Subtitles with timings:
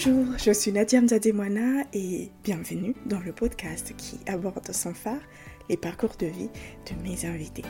[0.00, 5.18] Bonjour, je suis Nadia Mzademwana et bienvenue dans le podcast qui aborde sans phare
[5.68, 6.50] les parcours de vie
[6.86, 7.64] de mes invités.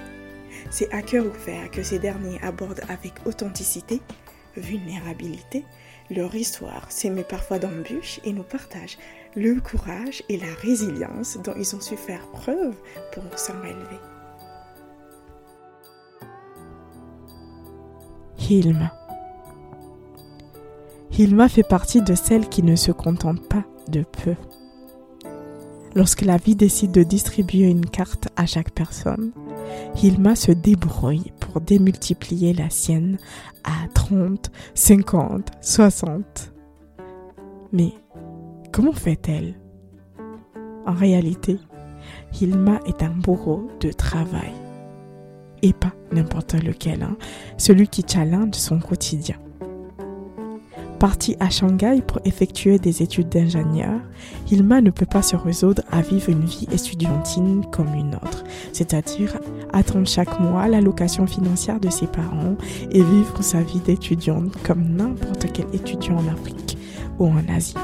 [0.71, 4.03] C'est à cœur ouvert que ces derniers abordent avec authenticité,
[4.59, 5.65] vulnérabilité,
[6.11, 8.99] leur histoire s'émet parfois d'embûches et nous partagent
[9.35, 12.77] le courage et la résilience dont ils ont su faire preuve
[13.11, 14.01] pour s'en relever.
[18.39, 19.08] Hilma.
[21.17, 24.35] Hilma fait partie de celles qui ne se contentent pas de peu.
[25.95, 29.33] Lorsque la vie décide de distribuer une carte à chaque personne,
[30.01, 33.19] Hilma se débrouille pour démultiplier la sienne
[33.65, 36.53] à 30, 50, 60.
[37.73, 37.93] Mais
[38.73, 39.55] comment fait-elle?
[40.87, 41.59] En réalité,
[42.41, 44.53] Hilma est un bourreau de travail.
[45.63, 47.17] Et pas n'importe lequel, hein,
[47.57, 49.37] celui qui challenge son quotidien.
[50.99, 54.01] Parti à Shanghai pour effectuer des études d'ingénieur,
[54.51, 59.39] Hilma ne peut pas se résoudre à vivre une vie estudiantine comme une autre, c'est-à-dire
[59.73, 62.57] attendre chaque mois l'allocation financière de ses parents
[62.91, 66.77] et vivre sa vie d'étudiante comme n'importe quel étudiant en Afrique
[67.21, 67.75] ou en Asie.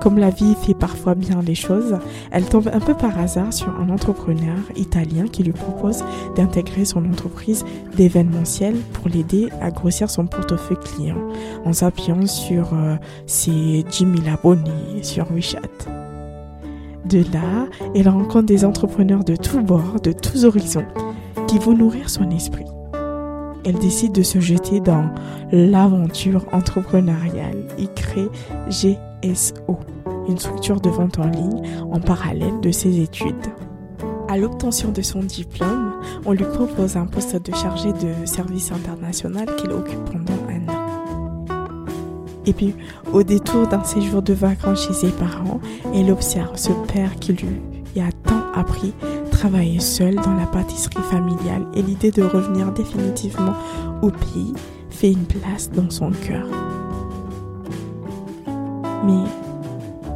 [0.00, 1.98] Comme la vie fait parfois bien les choses,
[2.30, 6.02] elle tombe un peu par hasard sur un entrepreneur italien qui lui propose
[6.36, 11.18] d'intégrer son entreprise d'événementiel pour l'aider à grossir son portefeuille client
[11.66, 15.60] en s'appuyant sur euh, ses Jimmy abonnés sur WeChat.
[17.04, 20.86] De là, elle rencontre des entrepreneurs de tous bords, de tous horizons,
[21.46, 22.66] qui vont nourrir son esprit.
[23.66, 25.10] Elle décide de se jeter dans
[25.52, 28.28] l'aventure entrepreneuriale et crée
[29.22, 29.78] GSO,
[30.28, 33.34] une structure de vente en ligne en parallèle de ses études.
[34.28, 39.46] À l'obtention de son diplôme, on lui propose un poste de chargé de service international
[39.56, 40.80] qu'il occupe pendant un an.
[42.46, 42.74] Et puis,
[43.12, 45.60] au détour d'un séjour de vacances chez ses parents,
[45.94, 48.94] elle observe ce père qui lui a tant appris
[49.30, 53.54] travailler seul dans la pâtisserie familiale et l'idée de revenir définitivement
[54.02, 54.54] au pays
[54.90, 56.46] fait une place dans son cœur.
[59.04, 59.24] Mais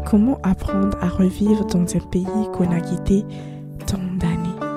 [0.04, 3.24] comment apprendre à revivre dans un pays qu'on a quitté
[3.86, 4.74] tant d'années?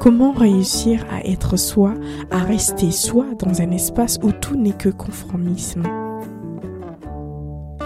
[0.00, 1.94] Comment réussir à être soi,
[2.30, 5.82] à rester soi dans un espace où tout n'est que conformisme?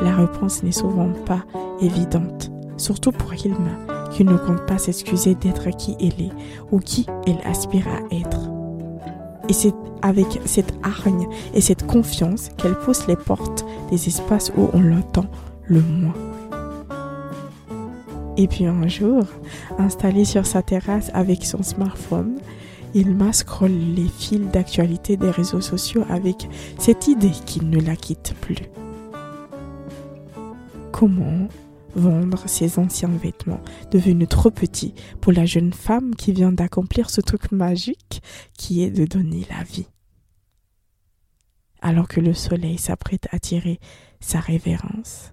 [0.02, 1.44] La réponse n'est souvent pas
[1.80, 6.32] évidente, surtout pour Hilma, qui ne compte pas s'excuser d'être qui elle est
[6.70, 8.47] ou qui elle aspire à être.
[9.48, 14.68] Et c'est avec cette hargne et cette confiance qu'elle pousse les portes des espaces où
[14.72, 15.26] on l'entend
[15.64, 16.14] le moins.
[18.36, 19.24] Et puis un jour,
[19.78, 22.38] installé sur sa terrasse avec son smartphone,
[22.94, 26.48] il scrolle les fils d'actualité des réseaux sociaux avec
[26.78, 28.56] cette idée qu'il ne la quitte plus.
[30.92, 31.48] Comment
[31.94, 33.60] vendre ses anciens vêtements,
[33.90, 38.22] devenus trop petits pour la jeune femme qui vient d'accomplir ce truc magique
[38.56, 39.86] qui est de donner la vie.
[41.80, 43.78] Alors que le soleil s'apprête à tirer
[44.20, 45.32] sa révérence,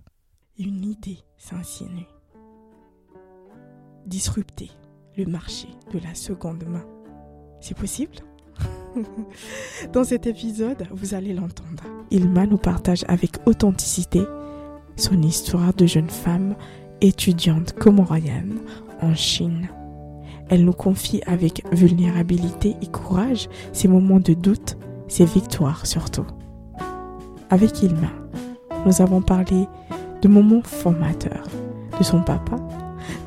[0.57, 2.07] une idée s'insinue.
[4.05, 4.69] Disrupter
[5.17, 6.85] le marché de la seconde main.
[7.61, 8.15] C'est possible?
[9.93, 11.83] Dans cet épisode, vous allez l'entendre.
[12.11, 14.21] Ilma nous partage avec authenticité
[14.95, 16.55] son histoire de jeune femme
[17.01, 18.59] étudiante comorienne
[19.01, 19.67] en Chine.
[20.49, 26.25] Elle nous confie avec vulnérabilité et courage ses moments de doute, ses victoires surtout.
[27.49, 28.11] Avec Ilma,
[28.85, 29.67] nous avons parlé
[30.21, 31.47] de moments formateurs,
[31.97, 32.57] de son papa,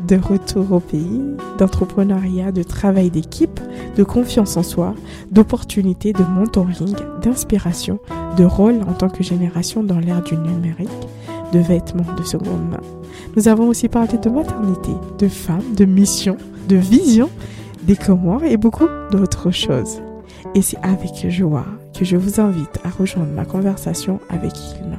[0.06, 1.22] de retour au pays,
[1.58, 3.60] d'entrepreneuriat, de travail d'équipe,
[3.96, 4.94] de confiance en soi,
[5.30, 7.98] d'opportunités, de mentoring, d'inspiration,
[8.36, 10.88] de rôle en tant que génération dans l'ère du numérique,
[11.52, 12.80] de vêtements de seconde main.
[13.36, 16.36] Nous avons aussi parlé de maternité, de femmes, de mission,
[16.68, 17.30] de vision,
[17.82, 20.00] des Comores et beaucoup d'autres choses.
[20.54, 24.98] Et c'est avec joie que je vous invite à rejoindre ma conversation avec Hilma.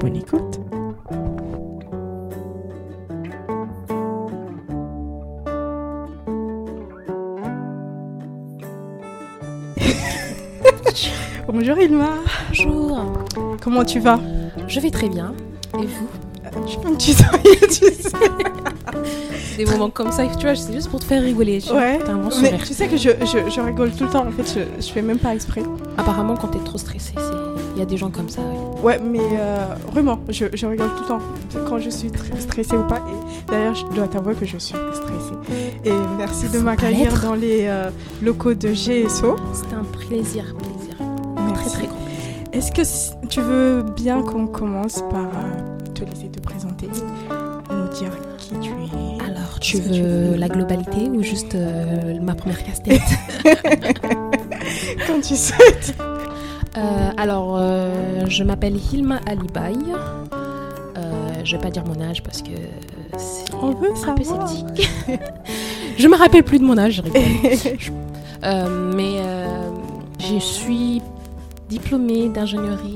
[0.00, 0.60] Bonne écoute.
[11.46, 12.10] Bonjour Ilma.
[12.48, 13.04] Bonjour.
[13.60, 14.18] Comment tu vas?
[14.68, 15.34] Je vais très bien.
[15.82, 18.10] Et vous Je peux me tutoyer, tu sais.
[19.56, 21.60] Des moments comme ça, tu vois, c'est juste pour te faire rigoler.
[21.60, 21.98] Tu Ouais.
[22.08, 22.64] Un bon Mais sourire.
[22.66, 24.44] tu sais que je, je, je rigole tout le temps, en fait,
[24.78, 25.62] je, je fais même pas exprès.
[25.96, 27.22] Apparemment, quand t'es trop stressé, c'est-
[27.76, 28.40] il y a des gens comme ça.
[28.40, 28.82] ouais.
[28.82, 31.20] Ouais, mais euh, vraiment, je, je rigole tout le temps
[31.68, 32.98] quand je suis très stressée ou pas.
[32.98, 35.34] Et d'ailleurs, je dois t'avouer que je suis stressée.
[35.84, 37.90] Et merci de m'accueillir dans les euh,
[38.22, 39.36] locaux de GSO.
[39.52, 40.94] C'était un plaisir, plaisir.
[40.98, 41.70] Très Merci.
[41.76, 41.93] très grand.
[42.54, 46.86] Est-ce que si- tu veux bien qu'on commence par euh, te laisser te présenter,
[47.70, 49.24] nous dire qui tu es?
[49.28, 53.00] Alors, tu veux la globalité ou juste euh, ma première casse-tête
[55.06, 55.94] Quand tu souhaites.
[56.76, 59.76] Euh, Alors, euh, je m'appelle Hilma Alibaï.
[61.46, 62.52] Je vais pas dire mon âge parce que
[63.18, 64.88] c'est un peu sceptique.
[65.98, 67.20] je me rappelle plus de mon âge, je rigole.
[68.96, 69.16] Mais
[70.18, 71.02] je suis
[71.68, 72.94] diplômée d'ingénierie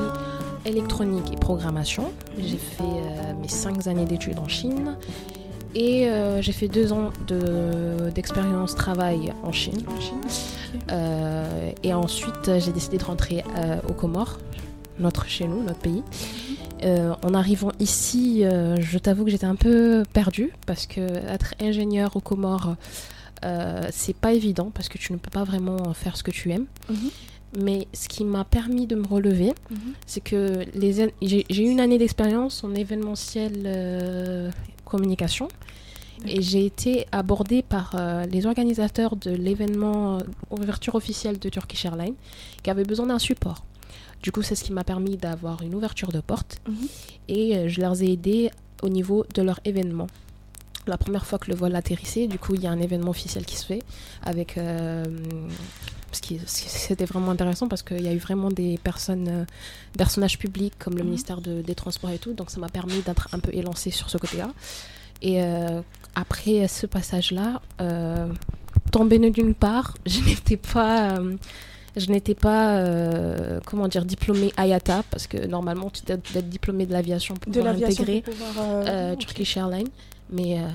[0.65, 2.11] électronique et programmation.
[2.38, 4.97] J'ai fait euh, mes cinq années d'études en Chine
[5.75, 9.82] et euh, j'ai fait deux ans de- d'expérience travail en Chine.
[10.91, 13.44] Euh, et ensuite, j'ai décidé de rentrer
[13.88, 14.38] aux Comores,
[14.99, 16.03] notre chez nous, notre pays.
[16.85, 21.55] Euh, en arrivant ici, euh, je t'avoue que j'étais un peu perdue parce que être
[21.61, 22.76] ingénieur aux Comores,
[23.44, 26.50] euh, c'est pas évident parce que tu ne peux pas vraiment faire ce que tu
[26.53, 26.67] aimes.
[26.91, 27.11] Mhm.
[27.56, 29.79] Mais ce qui m'a permis de me relever, Mhm.
[30.06, 34.50] c'est que les an- j'ai eu une année d'expérience en événementiel euh,
[34.85, 35.49] communication
[36.27, 41.85] et j'ai été abordée par euh, les organisateurs de l'événement euh, ouverture officielle de Turkish
[41.85, 42.15] Airlines
[42.62, 43.65] qui avaient besoin d'un support.
[44.23, 46.75] Du coup, c'est ce qui m'a permis d'avoir une ouverture de porte Mhm.
[47.29, 48.51] et euh, je leur ai aidé
[48.83, 50.06] au niveau de leur événement.
[50.88, 53.44] La première fois que le vol atterrissait, du coup, il y a un événement officiel
[53.44, 53.82] qui se fait
[54.25, 54.56] avec.
[54.58, 55.05] euh,
[56.11, 59.29] ce qui, ce qui- c'était vraiment intéressant parce qu'il y a eu vraiment des personnes,
[59.29, 59.44] euh,
[59.99, 61.05] personnages publics comme le Mhm.
[61.06, 64.08] ministère de- des Transports et tout, donc ça m'a permis d'être un peu élancée sur
[64.08, 64.49] ce côté-là.
[65.20, 65.82] Et euh,
[66.14, 68.26] après ce passage-là, euh,
[68.91, 71.19] tombé d'une part, je n'étais pas.
[71.19, 71.37] euh,
[71.96, 76.87] je n'étais pas, euh, comment dire, diplômée IATA, parce que normalement, tu dois être diplômée
[76.87, 79.19] de l'aviation pour De pouvoir intégrer pour pouvoir, euh, euh, ok.
[79.19, 79.88] Turkish Airlines.
[80.31, 80.67] Mais euh,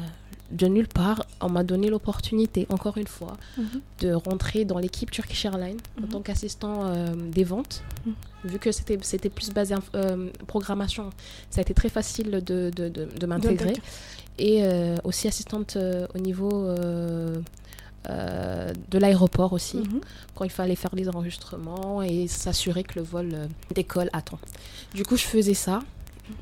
[0.52, 3.82] de nulle part, on m'a donné l'opportunité, encore une fois, Mhm.
[4.02, 6.10] de rentrer dans l'équipe Turkish Airlines en Mhm.
[6.10, 7.84] tant qu'assistant euh, des ventes.
[8.06, 8.14] Mhm.
[8.46, 11.10] Vu que c'était c'était plus basé en euh, programmation,
[11.50, 13.74] ça a été très facile de, de, de, de m'intégrer.
[14.38, 15.78] Et euh, aussi assistante
[16.16, 16.68] au niveau
[18.10, 19.80] de l'aéroport aussi,
[20.36, 23.30] quand il fallait faire les enregistrements et s'assurer que le vol
[23.74, 24.40] décolle à temps.
[24.94, 25.80] Du coup, je faisais ça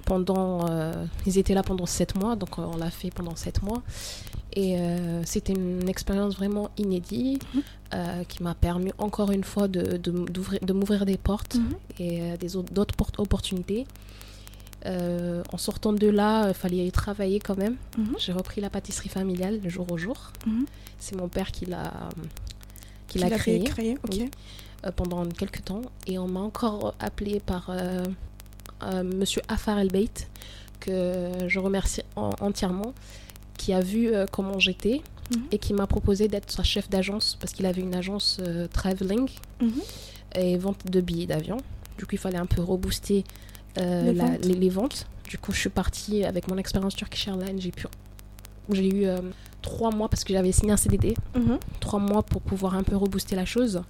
[0.06, 0.68] pendant.
[0.70, 3.82] euh, ils étaient là pendant sept mois, donc euh, on l'a fait pendant sept mois.
[4.54, 7.62] Et euh, c'était une expérience vraiment inédite Mhm.
[7.94, 11.74] euh, qui m'a permis encore une fois de, de, m'ouvrir des portes Mhm.
[12.00, 13.86] et des autres, d'autres portes- opportunités.
[14.86, 17.78] En sortant de là, il fallait y travailler quand même.
[17.98, 18.16] Mhm.
[18.18, 20.32] J'ai repris la pâtisserie familiale le jour au jour.
[21.00, 21.94] C'est mon père qui l'a,
[23.08, 24.12] qui l'a créé créé, ok.
[24.14, 24.30] Oui.
[24.96, 25.82] pendant quelques temps.
[26.08, 27.70] Et on m'a encore appelé par
[28.84, 30.28] euh, Monsieur Afar El Beit,
[30.80, 32.94] que je remercie en- entièrement,
[33.58, 35.02] qui a vu euh, comment j'étais
[35.36, 35.44] Mhm.
[35.52, 39.30] et qui m'a proposé d'être sa chef d'agence parce qu'il avait une agence euh, traveling
[39.62, 39.72] Mhm.
[40.36, 41.58] et vente de billets d'avion.
[41.98, 43.24] Du coup, il fallait un peu rebooster
[43.78, 44.46] Les la- ventes.
[44.46, 45.06] les, les ventes.
[45.30, 47.62] Du coup, je suis partie avec mon expérience Turkish Airlines.
[47.62, 47.86] J'ai pu,
[48.72, 49.08] j'ai eu
[49.62, 51.58] trois mois parce que j'avais signé un CDD, Mhm.
[51.80, 53.82] trois mois pour pouvoir un peu rebooster la chose.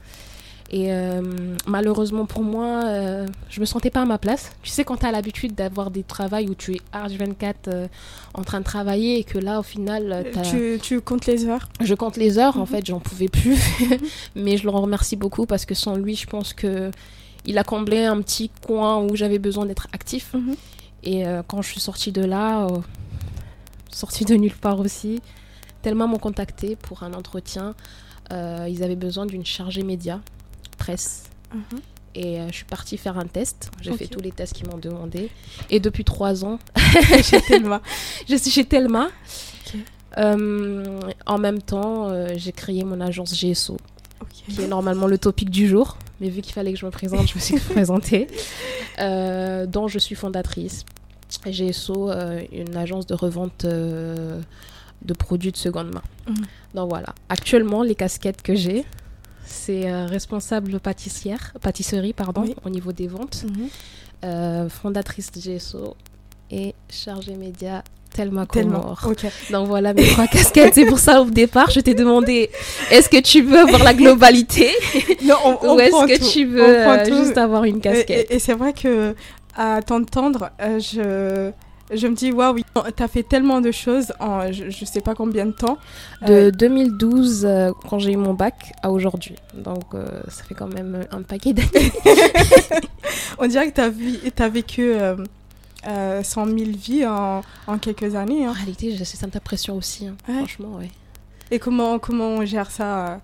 [0.73, 1.21] Et euh,
[1.67, 4.53] malheureusement pour moi, euh, je me sentais pas à ma place.
[4.63, 7.87] Tu sais, quand tu as l'habitude d'avoir des travails où tu es H24 euh,
[8.33, 11.67] en train de travailler et que là, au final, euh, Tu, tu comptes les heures?
[11.81, 12.65] Je compte les heures, en Mhm.
[12.67, 13.57] fait, j'en pouvais plus.
[14.35, 16.89] Mais je le remercie beaucoup parce que sans lui, je pense que
[17.43, 20.33] il a comblé un petit coin où j'avais besoin d'être actif.
[20.33, 20.55] Mhm.
[21.03, 22.77] Et quand je suis sortie de là, euh,
[23.89, 25.19] sortie de nulle part aussi,
[25.81, 27.75] tellement m'ont contacté pour un entretien.
[28.31, 30.21] Ils avaient besoin d'une chargée média,
[30.81, 31.23] presse.
[31.53, 31.79] Mhm.
[32.13, 33.71] Et euh, je suis partie faire un test.
[33.81, 35.29] J'ai fait tous les tests qu'ils m'ont demandé.
[35.69, 36.59] Et depuis trois ans,
[37.23, 37.81] Chez Thelma.
[38.27, 39.07] je suis chez Telma.
[39.07, 39.79] Ok.
[40.17, 43.77] Euh, en même temps, euh, j'ai créé mon agence GSO,
[44.29, 45.97] qui est normalement le topic du jour.
[46.19, 48.27] Mais vu qu'il fallait que je me présente, je me suis présentée.
[48.97, 50.83] Dont je suis fondatrice.
[51.45, 52.11] GSO,
[52.51, 56.03] une agence de revente de produits de seconde main.
[56.27, 56.45] Mhm.
[56.75, 57.15] Donc voilà.
[57.29, 58.85] Actuellement, les casquettes que j'ai,
[59.51, 62.55] c'est euh, responsable pâtissière, pâtisserie pardon, Oui.
[62.65, 63.45] au niveau des ventes,
[64.23, 65.95] euh, fondatrice de GSO
[66.51, 68.45] et chargée média Tellement.
[68.45, 69.05] Comore.
[69.07, 69.25] Ok.
[69.51, 70.73] Donc voilà mes trois casquettes.
[70.75, 72.49] C'est pour ça au départ, je t'ai demandé
[72.91, 74.69] est-ce que tu veux avoir la globalité?
[75.23, 76.29] Non, on, on ou est-ce que tout.
[76.29, 78.29] tu veux euh, juste avoir une Et- casquette?
[78.29, 79.15] Et, et c'est vrai que
[79.55, 81.51] à t'entendre, euh, je,
[81.93, 85.15] je me dis waouh, oui, t'as fait tellement de choses en je, je sais pas
[85.15, 85.77] combien de temps.
[86.25, 89.35] De Euh, 2012, euh, quand j'ai eu mon bac, à aujourd'hui.
[89.53, 91.91] Donc euh, ça fait quand même un paquet d'années.
[93.39, 95.15] on dirait que t'as vu, t'as vécu euh,
[95.87, 98.47] euh, 100 000 vies en, en quelques années.
[98.47, 98.53] En hein.
[98.53, 100.07] réalité, j'ai cette impression aussi.
[100.07, 100.15] hein.
[100.27, 100.37] Ouais.
[100.37, 100.89] Franchement, ouais.
[101.49, 103.19] Et comment comment on gère ça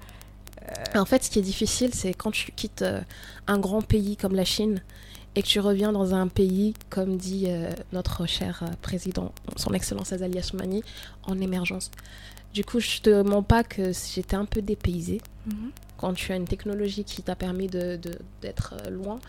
[0.95, 2.99] euh, En fait, ce qui est difficile, c'est quand tu quittes euh,
[3.47, 4.81] un grand pays comme la Chine
[5.37, 9.71] et que tu reviens dans un pays, comme dit euh, notre cher euh, président, son
[9.73, 10.81] Excellence Azali Assoumani,
[11.27, 11.91] en émergence.
[12.55, 15.21] Du coup, je te mens pas que j'étais un peu dépaysée.
[15.45, 15.69] Mhm.
[15.97, 19.19] Quand tu as une technologie qui t'a permis d'être de, d'être euh, loin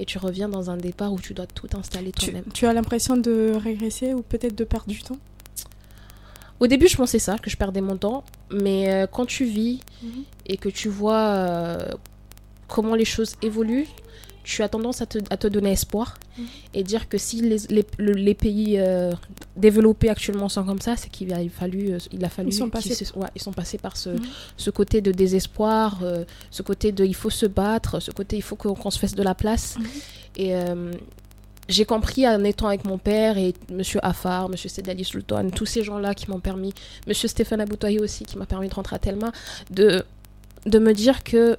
[0.00, 2.44] et tu reviens dans un départ où tu dois tout installer toi-même.
[2.52, 5.18] tu as l'impression de régresser ou peut-être de perdre du temps?
[6.58, 8.24] Au début, je pensais ça, que je perdais mon temps.
[8.50, 10.24] Mais quand tu vis Mhm.
[10.46, 11.88] et que tu vois euh,
[12.68, 13.86] comment les choses évoluent,
[14.48, 16.46] tu as tendance à te, à te donner espoir Mhm.
[16.74, 19.12] et dire que si les, les, le- les pays euh,
[19.56, 22.70] développés actuellement sont comme ça, c'est qu'il a fallu, euh, il a fallu Ils sont
[22.70, 24.20] passés- se- ouais, ils sont passés par ce, Mhm.
[24.56, 28.42] ce côté de désespoir, euh, ce côté de il faut se battre, ce côté il
[28.42, 29.76] faut qu'on qu'on se fasse de la place.
[29.78, 29.86] Mhm.
[30.38, 30.52] Et
[31.68, 35.82] j'ai compris en étant avec mon père et Monsieur Afar, Monsieur Sedali Sultan, tous ces
[35.82, 36.72] gens-là qui m'ont permis,
[37.08, 39.32] Monsieur Stéphane Aboutahi aussi qui m'a permis de rentrer à Telma,
[39.70, 40.04] de,
[40.66, 41.56] de me dire que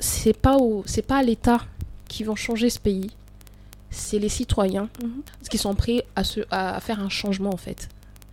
[0.00, 1.60] c'est pas au, c'est pas l'État
[2.08, 3.10] qui vont changer ce pays,
[3.90, 5.22] c'est les citoyens Mhm.
[5.50, 7.88] qui sont prêts à, se, à, faire un changement en fait.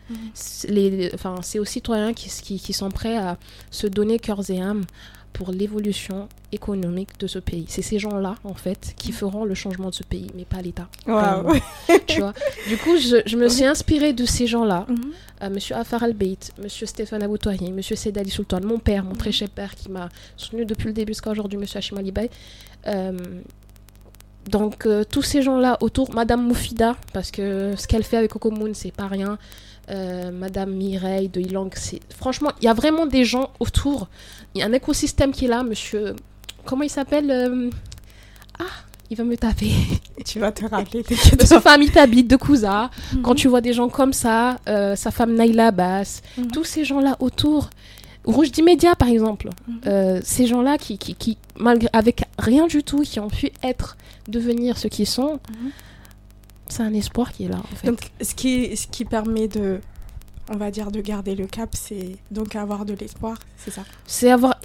[0.09, 0.17] Mhm.
[0.33, 3.37] C'est les, enfin, c'est aux citoyens qui, qui, qui sont prêts à
[3.71, 4.83] se donner cœurs et âme
[5.33, 7.65] pour l'évolution économique de ce pays.
[7.67, 10.87] C'est ces gens-là, en fait, qui feront le changement de ce pays, mais pas l'État.
[11.07, 11.51] Waouh.
[12.07, 12.33] tu vois.
[12.69, 14.85] Du coup, je, je me suis inspirée de ces gens-là.
[14.87, 14.97] Mhm.
[15.41, 19.49] Euh, Monsieur Afar Al-Beit, Monsieur Stéphane Aboutouahi, Monsieur Sedali Sultan, mon père, mon très cher
[19.49, 22.29] père qui m'a soutenu depuis le début jusqu'à aujourd'hui, Monsieur Hachim Ali Bey.
[22.87, 23.17] Euh,
[24.49, 28.51] donc, euh, tous ces gens-là autour, Madame Moufida, parce que ce qu'elle fait avec Coco
[28.51, 29.37] Moon, c'est pas rien.
[29.89, 31.99] Euh, Madame Mireille de Ilang, c'est.
[32.15, 34.07] Franchement, il y a vraiment des gens autour.
[34.53, 36.15] Il y a un écosystème qui est là, Monsieur.
[36.65, 37.69] Comment il s'appelle euh,
[38.59, 38.63] Ah,
[39.11, 39.71] il va me taper.
[40.25, 41.03] Tu vas te rappeler,
[41.39, 42.69] Monsieur Fahmi Tabit de Kouza.
[42.69, 42.91] pas.
[43.23, 46.51] Quand tu vois des gens comme ça, sa femme Naila Abbas, Mhm.
[46.51, 47.69] tous ces gens-là autour,
[48.23, 50.21] Rouge d'Immédiat par exemple, Mhm.
[50.23, 54.77] ces gens-là qui, qui, qui, malgré, avec rien du tout, qui ont pu être, devenir
[54.77, 55.71] ce qu'ils sont, Mhm.
[56.67, 57.87] c'est un espoir qui est là en fait.
[57.87, 59.79] Donc, ce qui, ce qui permet de,
[60.51, 63.83] on va dire, de garder le cap, c'est donc avoir de l'espoir, c'est ça?
[64.05, 64.59] C'est avoir.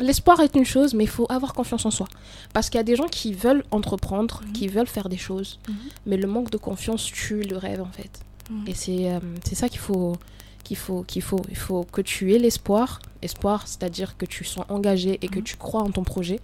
[0.00, 2.08] L'espoir est une chose, mais il faut avoir confiance en soi.
[2.52, 4.52] Parce qu'il y a des gens qui veulent entreprendre, Mhm.
[4.52, 5.74] qui veulent faire des choses, Mhm.
[6.06, 8.20] mais le manque de confiance tue le rêve en fait.
[8.66, 10.16] Et c'est euh, c'est ça qu'il faut
[10.64, 14.66] qu'il faut qu'il faut il faut que tu aies l'espoir, espoir, c'est-à-dire que tu sois
[14.68, 15.44] engagé et que Mhm.
[15.44, 16.38] tu crois en ton projet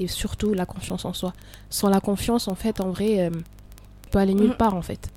[0.00, 1.32] et surtout la confiance en soi.
[1.70, 4.56] Sans la confiance en fait en vrai euh, tu peux aller nulle Mhm.
[4.56, 5.08] part en fait.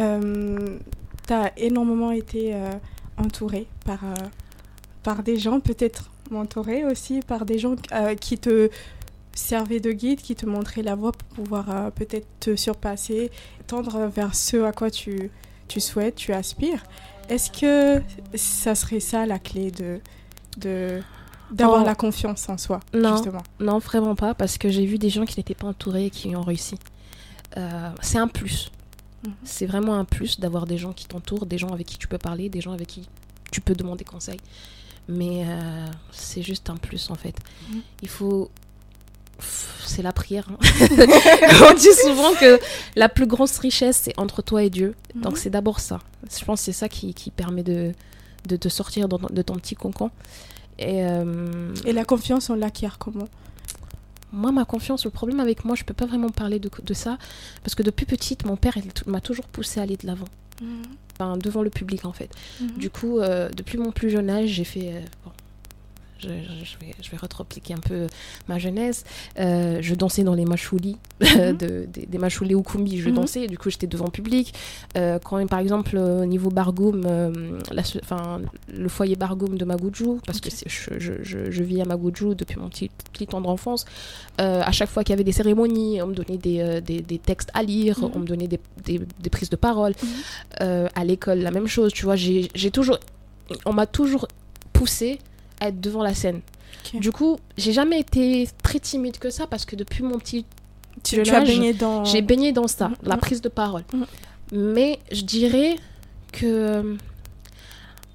[0.00, 0.78] Euh,
[1.26, 2.70] T'as énormément été euh,
[3.18, 4.14] entouré par, euh,
[5.02, 8.70] par des gens, peut-être mentoré aussi par des gens euh, qui te
[9.34, 13.30] servaient de guide, qui te montraient la voie pour pouvoir peut-être te surpasser,
[13.66, 15.30] tendre vers ce à quoi tu,
[15.68, 16.82] tu souhaites, tu aspires.
[17.28, 18.02] Est-ce que
[18.34, 20.00] ça serait ça la clé de
[20.58, 21.00] de
[21.50, 23.12] d'avoir la confiance en soi, Non.
[23.16, 23.42] justement?
[23.58, 26.34] Non, vraiment pas parce que j'ai vu des gens qui n'étaient pas entourés et qui
[26.36, 26.78] ont réussi.
[27.56, 28.70] Euh, c'est un plus.
[29.26, 29.32] Mhm.
[29.44, 32.18] C'est vraiment un plus d'avoir des gens qui t'entourent, des gens avec qui tu peux
[32.18, 33.08] parler, des gens avec qui
[33.50, 34.38] tu peux demander conseil.
[35.08, 37.34] Mais euh, c'est juste un plus en fait.
[37.70, 37.80] Mhm.
[38.02, 38.50] Il faut.
[39.40, 40.46] C'est la prière.
[40.50, 40.58] hein.
[41.70, 42.58] On dit souvent que
[42.96, 44.94] la plus grosse richesse, c'est entre toi et Dieu.
[45.14, 45.38] Donc Mhm.
[45.38, 46.00] c'est d'abord ça.
[46.38, 47.92] Je pense que c'est ça qui, qui permet de,
[48.48, 50.10] de te sortir de ton petit concon.
[50.78, 53.28] Et, euh, Et la confiance, on l'acquiert comment?
[54.32, 57.16] Moi, ma confiance, le problème avec moi, je peux pas vraiment parler de, de ça.
[57.64, 58.74] Parce que depuis petite, mon père
[59.06, 60.26] m'a toujours poussé à aller de l'avant.
[61.14, 62.30] Enfin, devant le public, en fait.
[62.60, 62.68] Mhm.
[62.76, 64.92] Du coup, euh, depuis mon plus jeune âge, j'ai fait.
[64.92, 65.32] euh, bon,
[66.20, 68.06] je, vais, je vais retropiquer un peu
[68.48, 69.04] ma jeunesse.
[69.38, 71.56] Euh, je dansais dans les machoulis, Mhm.
[71.56, 73.14] de, des, des machoulis Okumbi, je Mhm.
[73.16, 73.46] dansais.
[73.46, 74.54] Du coup, j'étais devant public.
[74.96, 77.82] Euh, quand, par exemple, au niveau Bargoum, euh, la
[78.72, 80.90] le foyer Bargoum de Magoudjou, parce que je,
[81.22, 83.84] je, vis à Magoudjou depuis mon petit, petit temps d'enfance,
[84.40, 87.18] euh, à chaque fois qu'il y avait des cérémonies, on me donnait des, des, des
[87.18, 88.10] textes à lire, Mhm.
[88.14, 88.58] on me donnait des,
[89.30, 89.94] prises de parole.
[90.60, 92.16] À l'école, la même chose, tu vois.
[92.16, 92.98] J'ai toujours.
[93.64, 94.28] On m'a toujours
[94.72, 95.18] poussé à
[95.60, 96.40] être devant la scène.
[96.94, 100.44] Du coup, j'ai jamais été très timide que ça parce que depuis mon petit.
[101.02, 102.04] Tu, tu as âge, baigné dans...
[102.04, 102.96] J'ai baigné dans ça, Mhm.
[103.04, 103.84] la prise de parole.
[103.92, 104.06] Mhm.
[104.52, 105.76] Mais je dirais
[106.32, 106.46] que.
[106.46, 106.94] euh,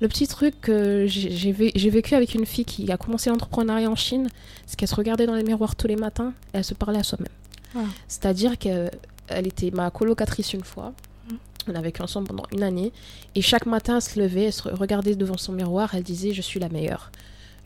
[0.02, 3.30] Le petit truc que j'ai j'ai vé- j'ai vécu avec une fille qui a commencé
[3.30, 4.28] l'entrepreneuriat en Chine,
[4.66, 7.04] c'est qu'elle se regardait dans les miroirs tous les matins et elle se parlait à
[7.04, 7.30] soi-même.
[7.76, 7.86] Ah.
[8.10, 8.90] C'est-à-dire qu'elle
[9.48, 10.94] était ma colocatrice une fois.
[11.70, 12.92] On a vécu ensemble pendant une année.
[13.36, 16.42] Et chaque matin, elle se levait, elle se regardait devant son miroir, elle disait Je
[16.42, 17.10] suis la meilleure.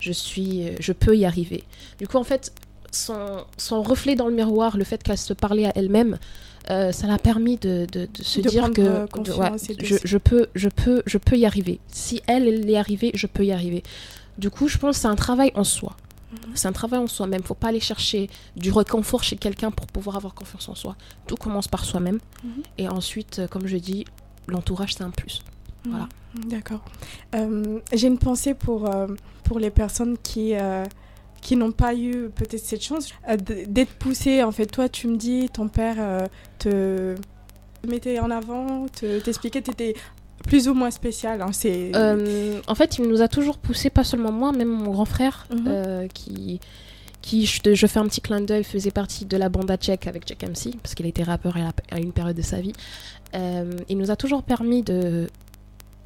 [0.00, 1.64] Je, suis, euh, je peux y arriver.
[1.98, 2.52] Du coup, en fait,
[2.90, 6.18] son, son reflet dans le miroir, le fait qu'elle se parlait à elle-même,
[6.70, 9.32] euh, ça l'a permis de, de- de se De dire que euh, de-
[10.04, 11.80] je, peux, je, peux, je peux y arriver.
[11.88, 13.82] Si elle, est arrivée, je peux y arriver.
[14.36, 15.96] Du coup, je pense que c'est un travail en soi.
[16.54, 17.42] C'est un travail en soi-même.
[17.42, 20.94] Faut pas aller chercher du réconfort chez quelqu'un pour pouvoir avoir confiance en soi.
[21.26, 22.18] Tout commence par soi-même.
[22.44, 22.62] Mhm.
[22.76, 24.04] Et ensuite, comme je dis,
[24.46, 25.40] l'entourage, c'est un plus.
[25.88, 26.06] Voilà.
[26.46, 26.84] D'accord.
[27.34, 29.06] Euh, J'ai une pensée pour, euh,
[29.44, 30.84] pour les personnes qui, euh,
[31.40, 33.10] qui n'ont pas eu peut-être cette chance
[33.68, 34.42] d'être poussées.
[34.42, 36.26] En fait, toi, tu me dis, ton père
[36.58, 37.14] te
[37.86, 39.94] mettait en avant, te- t'expliquait, tu étais
[40.46, 41.42] plus ou moins spécial.
[41.42, 41.50] hein,
[42.66, 46.08] en fait, il nous a toujours poussé, pas seulement moi, même mon grand frère, Mhm.
[46.12, 46.60] qui,
[47.22, 50.26] qui je, fais un petit clin d'œil, faisait partie de la bande à Tchèque avec
[50.26, 52.72] Jack MC, parce qu'il était rappeur à, la- à une période de sa vie.
[53.34, 55.26] Euh, il nous a toujours permis de,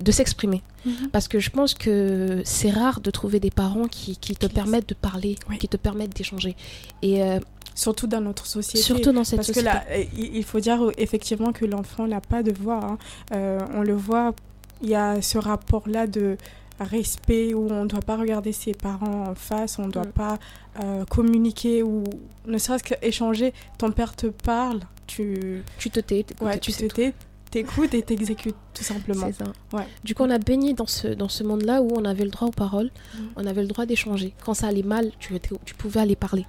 [0.00, 0.62] de s'exprimer.
[0.84, 1.08] Mhm.
[1.12, 4.88] Parce que je pense que c'est rare de trouver des parents qui, qui te permettent
[4.88, 5.58] de parler, Oui.
[5.58, 6.56] qui te permettent d'échanger.
[7.02, 7.38] Et euh,
[7.74, 8.82] Surtout dans notre société.
[8.82, 9.74] surtout dans cette Parce que société.
[9.74, 12.80] là, euh, il il faut dire euh, effectivement que l'enfant n'a pas de voix.
[12.84, 12.98] hein.
[13.34, 14.34] Euh, on le voit,
[14.82, 16.36] il y a ce rapport-là de
[16.80, 20.12] respect où on ne doit pas regarder ses parents en face, on ne doit Mm.
[20.12, 20.38] pas
[20.82, 22.02] euh, communiquer ou
[22.46, 23.52] ne serait-ce qu'échanger.
[23.78, 27.14] Ton père te parle, tu, tu te tais, t'écoutes ouais, et tu sais te tais,
[27.52, 29.26] t'écoutes et t'exécutes tout simplement.
[29.28, 29.52] C'est ça.
[29.72, 29.86] Ouais.
[30.02, 32.48] Du coup, on a baigné dans ce, dans ce monde-là où on avait le droit
[32.48, 33.28] aux paroles, Mhm.
[33.36, 34.34] on avait le droit d'échanger.
[34.44, 36.44] Quand ça allait mal, tu, tu pouvais aller parler.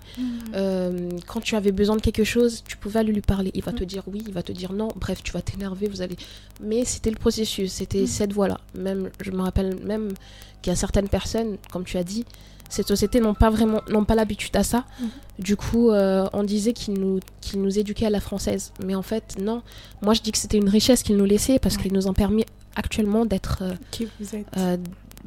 [0.56, 3.52] Euh, quand tu avais besoin de quelque chose, tu pouvais aller lui parler.
[3.54, 3.88] Il va te Mm.
[3.88, 4.88] dire oui, il va te dire non.
[4.96, 6.18] Bref, tu vas t'énerver, vous allez.
[6.62, 8.08] Mais c'était le processus, c'était Mm.
[8.08, 8.60] cette voie-là.
[8.76, 10.14] Même, je me rappelle même
[10.62, 12.26] qu'il y a certaines personnes, comme tu as dit,
[12.74, 14.86] cette société n'ont pas vraiment, n'ont pas l'habitude à ça.
[15.00, 15.10] Mhm.
[15.40, 18.72] Du coup, euh, on disait qu'ils nous, qu'ils nous éduquaient à la française.
[18.86, 19.62] Mais en fait, non.
[20.02, 21.84] Moi, je dis que c'était une richesse qu'ils nous laissaient parce Ouais.
[21.84, 24.78] qu'ils nous ont permis actuellement d'être euh, Qui vous êtes euh,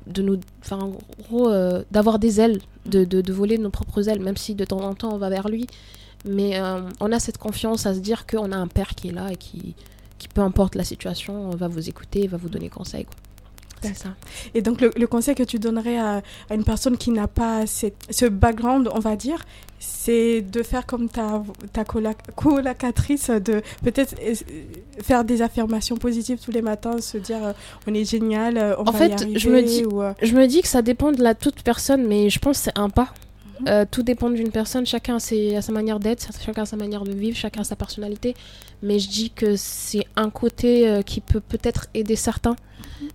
[0.09, 0.93] de nous enfin en
[1.29, 4.65] gros euh, d'avoir des ailes de, de, de voler nos propres ailes même si de
[4.65, 5.67] temps en temps on va vers lui
[6.29, 9.13] mais euh, on a cette confiance à se dire qu'on a un père qui est
[9.13, 9.75] là et qui
[10.19, 13.15] qui peu importe la situation va vous écouter va vous donner conseil quoi.
[13.83, 14.11] C'est ça
[14.55, 17.67] Et donc, le, le conseil que tu donnerais à, à une personne qui n'a pas
[17.67, 19.45] cette- ce background, on va dire,
[19.79, 21.85] c'est de faire comme ta, ta
[22.35, 24.35] colocatrice, de peut-être euh,
[25.03, 27.53] faire des affirmations positives tous les matins, se dire euh,
[27.87, 29.39] on est génial, euh, on En va fait, y arriver.
[29.39, 32.07] je me dis- ou, euh, je me dis que ça dépend de la toute personne
[32.07, 33.13] mais je pense que c'est un pas.
[33.67, 37.13] Euh, tout dépend d'une personne, chacun a, sa manière d'être, chacun a sa manière de
[37.13, 38.35] vivre, chacun a sa personnalité.
[38.83, 42.57] Mais je dis que c'est un côté euh, qui peut peut-être aider certains.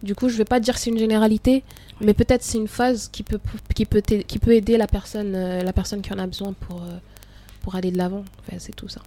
[0.04, 1.64] Du coup, je vais pas dire que c'est une généralité,
[2.00, 3.40] mais peut-être c'est une phase qui peut,
[3.76, 6.84] qui peut, qui peut aider la personne, euh, la personne qui en a besoin pour,
[7.62, 8.24] pour aller de l'avant.
[8.40, 9.02] Enfin, c'est tout ça.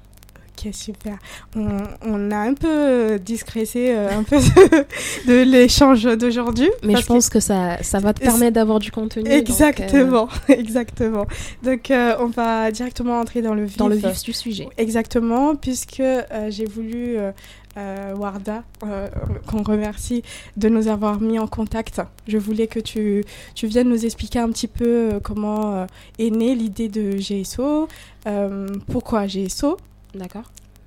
[0.57, 1.19] Ok, super.
[1.57, 4.37] On, on a un peu discrécé euh, un peu
[5.27, 6.71] de, l'échange d'aujourd'hui.
[6.83, 9.25] Mais je pense que, ça, ça va te Et permettre d'avoir du contenu.
[9.25, 11.27] donc, euh, Exactement, exactement.
[11.63, 13.77] Donc, euh, on va directement entrer dans le vif.
[13.77, 14.69] dans le vif du sujet.
[14.79, 17.33] Exactement, puisque euh, j'ai voulu, euh,
[17.77, 19.09] euh, Warda, euh,
[19.47, 20.23] qu'on remercie
[20.57, 22.01] de nous avoir mis en contact.
[22.27, 25.87] Je voulais que tu, tu viennes nous expliquer un petit peu euh, comment euh,
[26.19, 27.89] est née l'idée de GSO,
[28.27, 29.77] euh, pourquoi GSO,
[30.15, 30.45] D'accord.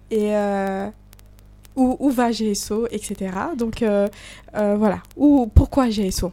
[0.10, 0.88] et euh,
[1.76, 3.32] où, où va GSO, etc.
[3.58, 4.08] Donc, euh,
[4.56, 6.32] euh, voilà, où, pourquoi GSO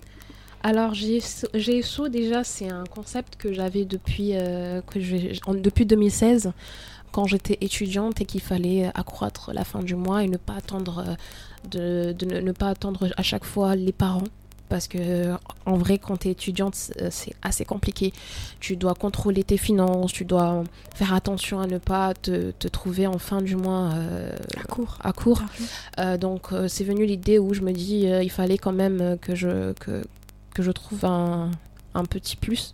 [0.62, 6.52] Alors GSO, GSO, déjà c'est un concept que j'avais depuis, que en- depuis 2016
[7.12, 11.04] quand j'étais étudiante et qu'il fallait accroître la fin du mois et ne pas attendre
[11.70, 14.24] de, de ne, ne pas attendre à chaque fois les parents
[14.68, 15.33] parce que
[15.66, 18.12] en vrai quand tu es étudiante c'est c'est assez compliqué.
[18.61, 23.07] Tu dois contrôler tes finances tu dois faire attention à ne pas te, te trouver
[23.07, 24.98] en fin du mois euh, À court.
[25.03, 25.42] à court.
[25.98, 29.00] Euh, donc euh, c'est venu l'idée où je me dis euh, il fallait quand même
[29.00, 30.03] euh, que je que,
[30.55, 31.50] que je trouve un,
[31.94, 32.72] un petit plus.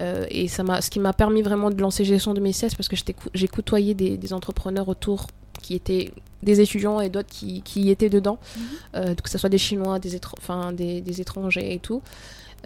[0.00, 2.96] Euh, et ça m'a ce qui m'a permis vraiment de lancer en 2016 parce que
[3.34, 5.28] j'ai côtoyé des, des entrepreneurs autour
[5.62, 6.12] qui étaient
[6.44, 8.62] des étudiants et d'autres qui, qui y étaient dedans Mhm.
[8.96, 12.02] euh, que ce soit des chinois des, étr- enfin, des, des étrangers et tout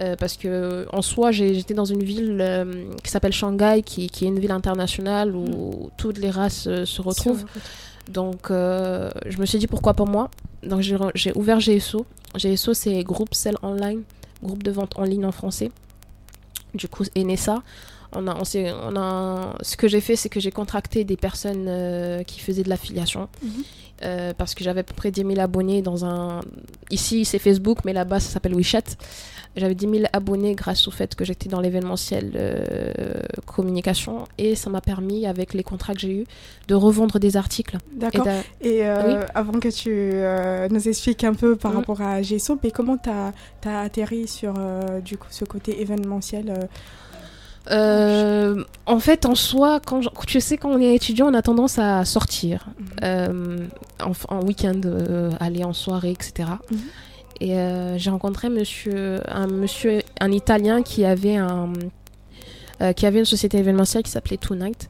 [0.01, 2.65] Euh, parce que en soi j'étais dans une ville euh,
[3.03, 7.01] qui s'appelle Shanghai qui, qui est une ville internationale où toutes les races euh, se
[7.03, 7.45] retrouvent
[8.19, 8.43] donc,
[9.33, 10.31] je me suis dit pourquoi pas moi.
[10.63, 10.81] Donc,
[11.15, 12.07] j'ai ouvert GSO.
[12.43, 14.01] GSO, c'est groupe Sell Online,
[14.43, 15.71] groupe de vente en ligne en français.
[16.75, 17.63] Du coup, est né ça.
[18.15, 18.43] On a, on
[18.93, 22.63] on a, ce que j'ai fait, c'est que j'ai contracté des personnes euh, qui faisaient
[22.63, 23.29] de l'affiliation.
[23.43, 23.51] Mhm.
[24.05, 26.41] Euh, parce que j'avais à peu près 10 000 abonnés dans un.
[26.91, 28.85] Ici, c'est Facebook, mais là-bas, ça s'appelle WeChat.
[29.57, 32.93] J'avais 10 000 abonnés grâce au fait que j'étais dans l'événementiel euh,
[33.45, 34.25] communication.
[34.39, 36.25] Et ça m'a permis, avec les contrats que j'ai eus,
[36.69, 37.77] de revendre des articles.
[37.93, 38.25] D'accord.
[38.25, 41.77] d'a- Et euh, avant que tu nous expliques un peu par Mhm.
[41.79, 43.33] rapport à GSO, mais comment tu as,
[43.83, 44.55] atterri sur
[45.05, 46.69] du coup, ce côté événementiel
[47.71, 51.43] euh, en fait, en soi, quand je- tu sais, quand on est étudiant, on a
[51.43, 52.87] tendance à sortir Mhm.
[53.05, 53.67] euh,
[54.03, 56.49] en, en week-end, euh, aller en soirée, etc.
[56.71, 56.79] Mhm.
[57.41, 61.73] Et euh, j'ai rencontré monsieur, un monsieur, un Italien qui avait un,
[62.97, 64.89] qui avait une société événementielle qui s'appelait Tonight.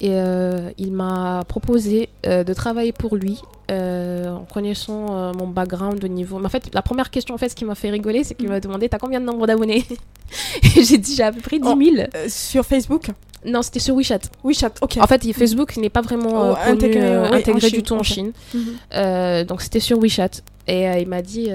[0.00, 6.02] Et euh, il m'a proposé euh, de travailler pour lui euh, en connaissant mon background
[6.04, 6.38] au niveau.
[6.38, 8.48] Mais en fait, la première question, en fait, ce qui m'a fait rigoler, c'est qu'il
[8.48, 9.84] m'a demandé T'as combien de nombre d'abonnés?
[10.62, 11.78] J'ai dit J'ai à peu près 10 000.
[12.14, 13.06] Euh, sur Facebook?
[13.46, 14.20] Non, c'était sur WeChat.
[14.42, 14.96] WeChat, ok.
[15.00, 18.02] En fait, il- Facebook n'est pas vraiment Oh, connu, intégré, ouais, Chine, du tout en.
[18.02, 18.32] Chine.
[18.54, 18.64] Mhm.
[18.94, 20.30] Euh, donc c'était sur WeChat.
[20.66, 21.50] Et il m'a dit,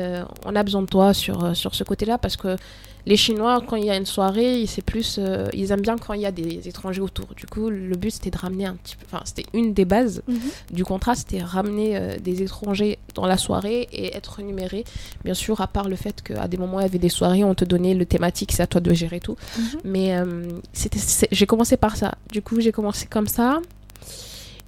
[0.46, 2.58] on a besoin de toi sur, sur ce côté-là parce que
[3.06, 6.14] les Chinois, quand il y a une soirée, c'est plus, euh, ils aiment bien quand
[6.14, 7.28] il y a des étrangers autour.
[7.36, 10.22] Du coup, le but c'était de ramener un petit peu, enfin c'était une des bases
[10.28, 10.40] Mhm.
[10.74, 14.84] du contrat, c'était ramener euh, des étrangers dans la soirée et être rémunérés.
[15.24, 17.56] Bien sûr, à part le fait qu'à des moments il y avait des soirées, on
[17.56, 19.38] te donnait le thématique, c'est à toi de gérer tout.
[19.58, 19.64] Mhm.
[19.86, 21.00] Mais euh, c'était,
[21.32, 22.16] j'ai commencé par ça.
[22.32, 23.60] Du coup, j'ai commencé comme ça.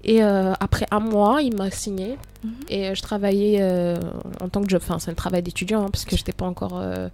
[0.04, 2.17] Et euh, après un mois, il m'a signé.
[2.44, 2.52] Mhm.
[2.70, 4.00] Et je travaillais euh,
[4.39, 4.82] en tant que job.
[4.84, 6.80] Enfin, c'est un travail d'étudiant, hein, parce que j'étais pas encore.
[6.80, 7.08] euh,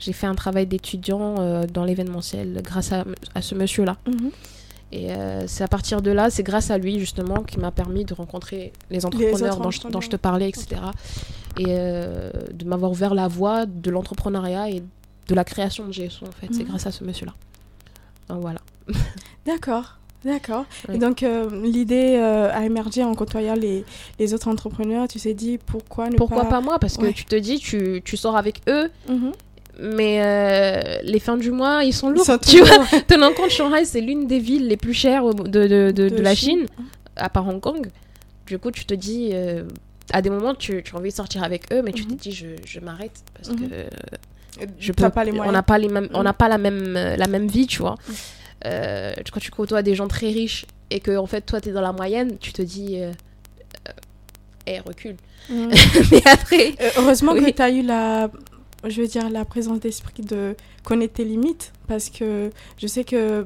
[0.00, 3.96] j'ai fait un travail d'étudiant euh, dans l'événementiel grâce à, à ce monsieur-là.
[4.06, 4.30] Mhm.
[4.92, 8.04] Et euh, c'est à partir de là, c'est grâce à lui justement qui m'a permis
[8.04, 10.80] de rencontrer les entrepreneurs dont, je, dont je te parlais, etc.
[11.58, 14.82] Et euh, de m'avoir ouvert la voie de l'entrepreneuriat et
[15.28, 16.48] de la création de GSO en fait.
[16.52, 16.68] C'est Mhm.
[16.70, 17.34] grâce à ce monsieur-là.
[18.28, 18.58] Donc voilà.
[19.46, 19.96] D'accord.
[20.24, 20.66] D'accord.
[20.88, 20.96] Ouais.
[20.96, 23.84] Et donc, euh, l'idée euh, a émergé en côtoyant les,
[24.18, 25.08] les autres entrepreneurs.
[25.08, 26.50] Tu t'es dit pourquoi ne Pourquoi pas.
[26.50, 26.78] pas moi?
[26.78, 27.12] Parce que Ouais.
[27.14, 29.32] tu te dis, tu, tu sors avec eux, Mhm.
[29.78, 32.22] Mais euh, les fins du mois, ils sont lourds.
[32.22, 35.66] Ils sont tu vois Tenant compte, Shanghai, c'est l'une des villes les plus chères de,
[35.66, 36.60] de, de, la Chine.
[36.60, 36.66] Chine,
[37.16, 37.88] à part Hong Kong.
[38.46, 39.64] Du coup, tu te dis, euh,
[40.12, 42.16] à des moments, tu, tu as envie de sortir avec eux, mais tu Mhm.
[42.16, 43.68] te dis, je, je m'arrête parce Mhm.
[43.68, 43.74] que
[44.78, 46.24] je T'as peux pas les on n'a pas les mêmes, on Mhm.
[46.24, 47.94] n'a pas la même, euh, la même vie, tu vois.
[48.08, 48.14] Mhm.
[48.66, 51.72] Euh, quand tu côtoies des gens très riches et que en fait, toi, tu es
[51.72, 53.12] dans la moyenne, tu te dis, euh,
[53.88, 53.92] euh,
[54.66, 55.16] Eh, recule.
[55.48, 55.70] Mhm.
[56.12, 58.30] mais après, Euh, heureusement que tu as eu la,
[58.84, 63.44] je veux dire, la présence d'esprit de connaître tes limites parce que je sais que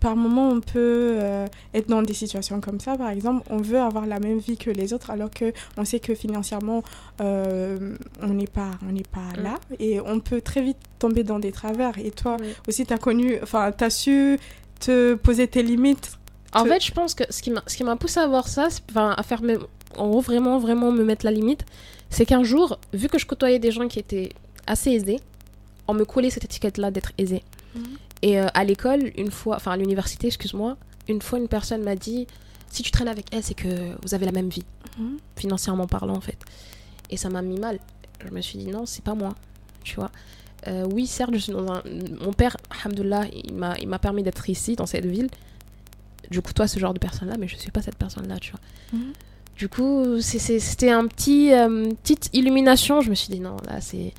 [0.00, 3.78] par moment on peut euh, être dans des situations comme ça par exemple on veut
[3.78, 6.82] avoir la même vie que les autres alors que on sait que financièrement
[7.20, 9.42] euh, on n'est pas on n'est pas Mm.
[9.42, 12.48] là et on peut très vite tomber dans des travers et toi Oui.
[12.68, 14.38] aussi tu as connu enfin tu as su
[14.80, 16.18] te poser tes limites
[16.54, 19.42] En te- fait, je pense que ce qui m'a, poussé à voir ça, à faire
[19.42, 19.60] me-
[19.98, 21.64] en gros vraiment, vraiment me mettre la limite,
[22.10, 24.30] c'est qu'un jour, vu que je côtoyais des gens qui étaient
[24.66, 25.20] assez aisés,
[25.88, 27.42] on me collait cette étiquette-là d'être aisé.
[27.74, 27.84] Mhm.
[28.22, 30.76] Et euh, à l'école, une fois, enfin à l'université, excuse-moi,
[31.08, 32.26] une fois une personne m'a dit,
[32.70, 33.68] si tu traînes avec elle, c'est que
[34.02, 34.64] vous avez la même vie,
[34.98, 35.16] Mhm.
[35.36, 36.38] financièrement parlant en fait.
[37.10, 37.78] Et ça m'a mis mal.
[38.24, 39.34] Je me suis dit non, c'est pas moi,
[39.82, 40.10] tu vois.
[40.68, 41.82] Euh, oui, certes, je suis dans un...
[42.20, 45.28] Mon père, alhamdoulilah, il m'a, il m'a permis d'être ici, dans cette ville.
[46.30, 48.60] Je côtoie ce genre de personne-là, mais je suis pas cette personne-là, tu vois.
[48.92, 49.12] Mhm.
[49.56, 53.00] Du coup, c'était un petit, euh, petite illumination.
[53.00, 54.12] Je me suis dit, non, là, c'est...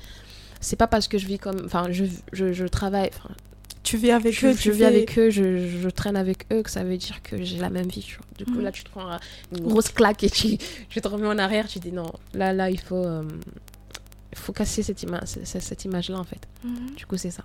[0.60, 1.60] C'est pas parce que je vis comme...
[1.66, 3.10] Enfin, je, je, je travaille...
[3.82, 6.62] Tu vis avec je, eux je vis fais- avec eux, je, je traîne avec eux,
[6.62, 8.24] que ça veut dire que j'ai la même vie, tu vois.
[8.38, 8.62] Du coup, Mhm.
[8.62, 9.16] là, tu te prends euh,
[9.52, 10.56] une grosse claque et tu,
[10.88, 11.68] tu te remets en arrière.
[11.68, 12.96] Tu dis, non, là, là, il faut...
[13.04, 13.24] euh,
[14.34, 16.40] faut casser cette, ima cette, image-là, en fait.
[16.64, 16.94] Mhm.
[16.96, 17.42] Du coup, c'est ça.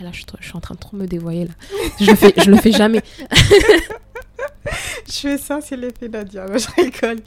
[0.00, 1.52] Et là, je, suis trop- je suis en train de trop me dévoyer, là.
[2.00, 3.02] Je le fais, je le fais jamais.
[5.06, 7.18] Je fais ça, c'est l'effet Nadia, je rigole.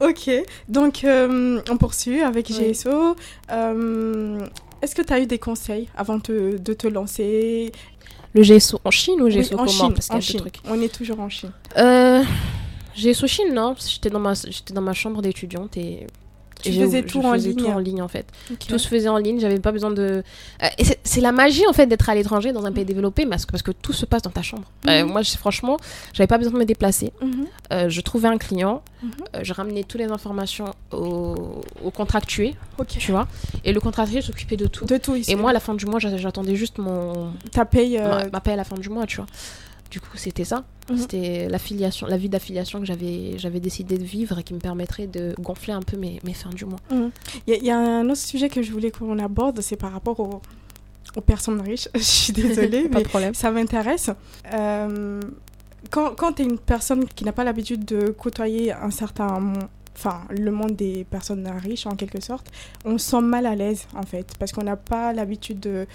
[0.00, 0.30] Ok,
[0.68, 2.50] donc euh, on poursuit avec.
[2.50, 3.14] GSO.
[3.50, 4.40] Euh,
[4.80, 7.70] Est-ce que tu as eu des conseils avant te- de te lancer?
[8.32, 9.68] Le GSO en Chine ou GSO en comment?
[9.68, 10.40] Chine, Parce en Chine.
[10.40, 10.58] trucs.
[10.66, 11.52] On est toujours en Chine.
[11.76, 12.22] Euh,
[12.96, 13.74] GSO Chine, non.
[13.78, 14.32] J'étais dans ma,
[14.72, 16.06] dans ma chambre d'étudiante et...
[16.62, 17.58] Tu j'ai- faisais je tout en faisais ligne.
[17.58, 18.26] tout en ligne, en fait.
[18.68, 20.22] Tout se faisait en ligne, j'avais pas besoin de.
[20.62, 23.44] Euh, et c'est- la magie en fait d'être à l'étranger dans un pays développé parce
[23.46, 24.64] que, parce que tout se passe dans ta chambre.
[24.88, 25.12] Euh, Mhm.
[25.12, 25.76] moi, je- franchement,
[26.12, 27.12] j'avais pas besoin de me déplacer.
[27.22, 29.10] Mhm, Euh, je trouvais un client, Mhm.
[29.36, 32.54] euh, je ramenais toutes les informations au, au contractué,
[32.88, 33.28] tu vois,
[33.64, 34.84] et le contractué s'occupait de tout.
[34.86, 35.30] De tout ici.
[35.30, 37.98] Et moi, à la fin du mois, j'a- j'attendais juste mon ta paye.
[37.98, 39.26] ma, ma paie à la fin du mois, tu vois.
[39.90, 40.64] Du coup, c'était ça.
[40.88, 40.96] Mhm.
[40.98, 45.06] C'était l'affiliation, la vie d'affiliation que j'avais, j'avais décidé de vivre et qui me permettrait
[45.08, 46.78] de gonfler un peu mes, mes fins du mois.
[46.92, 47.10] Il
[47.48, 49.92] y, a- il y a un autre sujet que je voulais qu'on aborde, c'est par
[49.92, 50.40] rapport aux,
[51.16, 51.88] aux personnes riches.
[51.94, 53.34] je suis désolée, Pas mais de problème.
[53.34, 54.10] ça m'intéresse.
[54.54, 55.20] Euh,
[55.90, 59.52] quand quand tu es une personne qui n'a pas l'habitude de côtoyer un certain
[59.96, 62.46] enfin le monde des personnes riches en quelque sorte,
[62.84, 65.86] on se sent mal à l'aise en fait parce qu'on n'a pas l'habitude de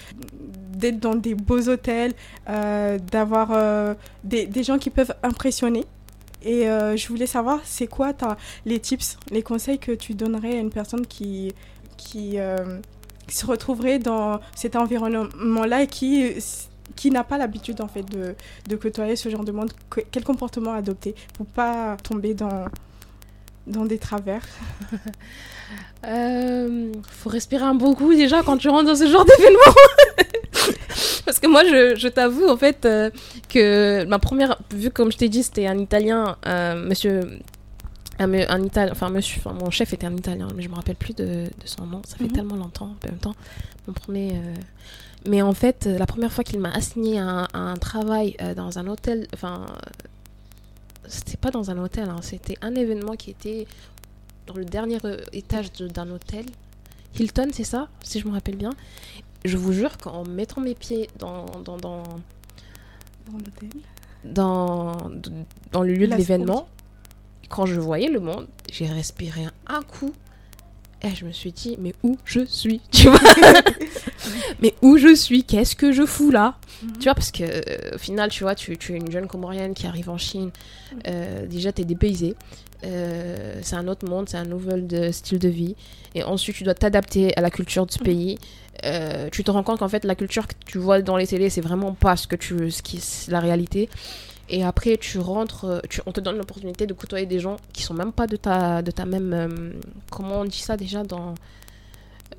[0.75, 2.13] d'être dans des beaux hôtels,
[2.49, 5.85] euh, d'avoir euh, des, gens qui peuvent impressionner.
[6.43, 8.13] Et euh, je voulais savoir, c'est quoi
[8.65, 11.53] les tips, les conseils que tu donnerais à une personne qui,
[13.27, 18.35] se retrouverait dans cet environnement-là et qui, n'a pas l'habitude en fait de,
[18.69, 19.71] de côtoyer ce genre de monde?
[19.89, 22.65] Que- Quel comportement adopter pour pas tomber dans,
[23.67, 24.43] dans des travers
[26.07, 29.59] Euh, faut respirer un bon coup déjà quand tu rentres dans ce genre d'événement.
[31.25, 33.09] Parce que moi, je, je t'avoue, en fait, euh,
[33.49, 34.59] que ma première.
[34.71, 37.39] Vu comme je t'ai dit, c'était un Italien, euh, monsieur.
[38.19, 38.31] Un,
[38.63, 38.91] Italien.
[38.91, 39.41] Enfin, monsieur.
[39.43, 42.01] Enfin, mon chef était un Italien, mais je me rappelle plus de, de son nom.
[42.05, 42.31] Ça fait Mhm.
[42.33, 42.93] tellement longtemps.
[43.03, 43.33] En même temps,
[43.87, 44.33] mon premier.
[44.35, 44.53] euh,
[45.27, 48.85] Mais en fait, la première fois qu'il m'a assigné un, un travail euh, dans un
[48.85, 49.25] hôtel.
[49.33, 49.65] Enfin.
[51.07, 53.67] C'était pas dans un hôtel, hein, c'était un événement qui était
[54.47, 56.45] dans le dernier euh, étage de- d'un hôtel.
[57.19, 58.71] Hilton, c'est ça, si je me rappelle bien.
[59.45, 63.69] Je vous jure qu'en mettant mes pieds dans, dans, dans, Dans l'hôtel.
[64.23, 64.97] dans,
[65.71, 66.67] dans le lieu de l'événement,
[67.49, 70.13] quand je voyais le monde, j'ai respiré un coup.
[71.05, 73.19] Et je me suis dit, mais où je suis Tu vois
[74.61, 76.97] Mais où je suis Qu'est-ce que je fous là Mhm.
[76.97, 79.73] Tu vois, parce que euh, au final, tu vois, tu, tu es une jeune Comorienne
[79.73, 80.51] qui arrive en Chine.
[81.07, 82.35] Euh, déjà, tu es dépaysée.
[82.83, 85.75] Euh, c'est un autre monde, c'est un nouvel de style de vie.
[86.13, 88.37] Et ensuite, tu dois t'adapter à la culture de ce pays.
[88.83, 91.49] Euh, tu te rends compte qu'en fait, la culture que tu vois dans les télés,
[91.49, 93.89] c'est vraiment pas ce que tu, ce qui est la réalité.
[94.49, 97.81] Et après, tu rentres, euh, tu, on te donne l'opportunité de côtoyer des gens qui
[97.83, 99.33] sont même pas de ta, de ta même.
[99.33, 99.71] euh,
[100.11, 101.33] comment on dit ça déjà dans.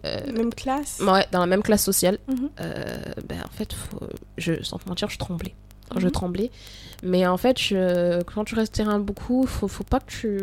[0.05, 1.01] euh, Même classe.
[1.01, 2.19] ouais, dans la même classe sociale.
[2.29, 2.51] Mhm.
[2.61, 2.97] Euh,
[3.29, 3.99] ben, en fait, faut-
[4.38, 5.55] je, sans te mentir, je tremblais.
[5.97, 6.12] Je Mhm.
[6.12, 6.51] tremblais.
[7.03, 10.38] Mais en fait, je- quand tu resternes beaucoup, faut, faut pas que tu.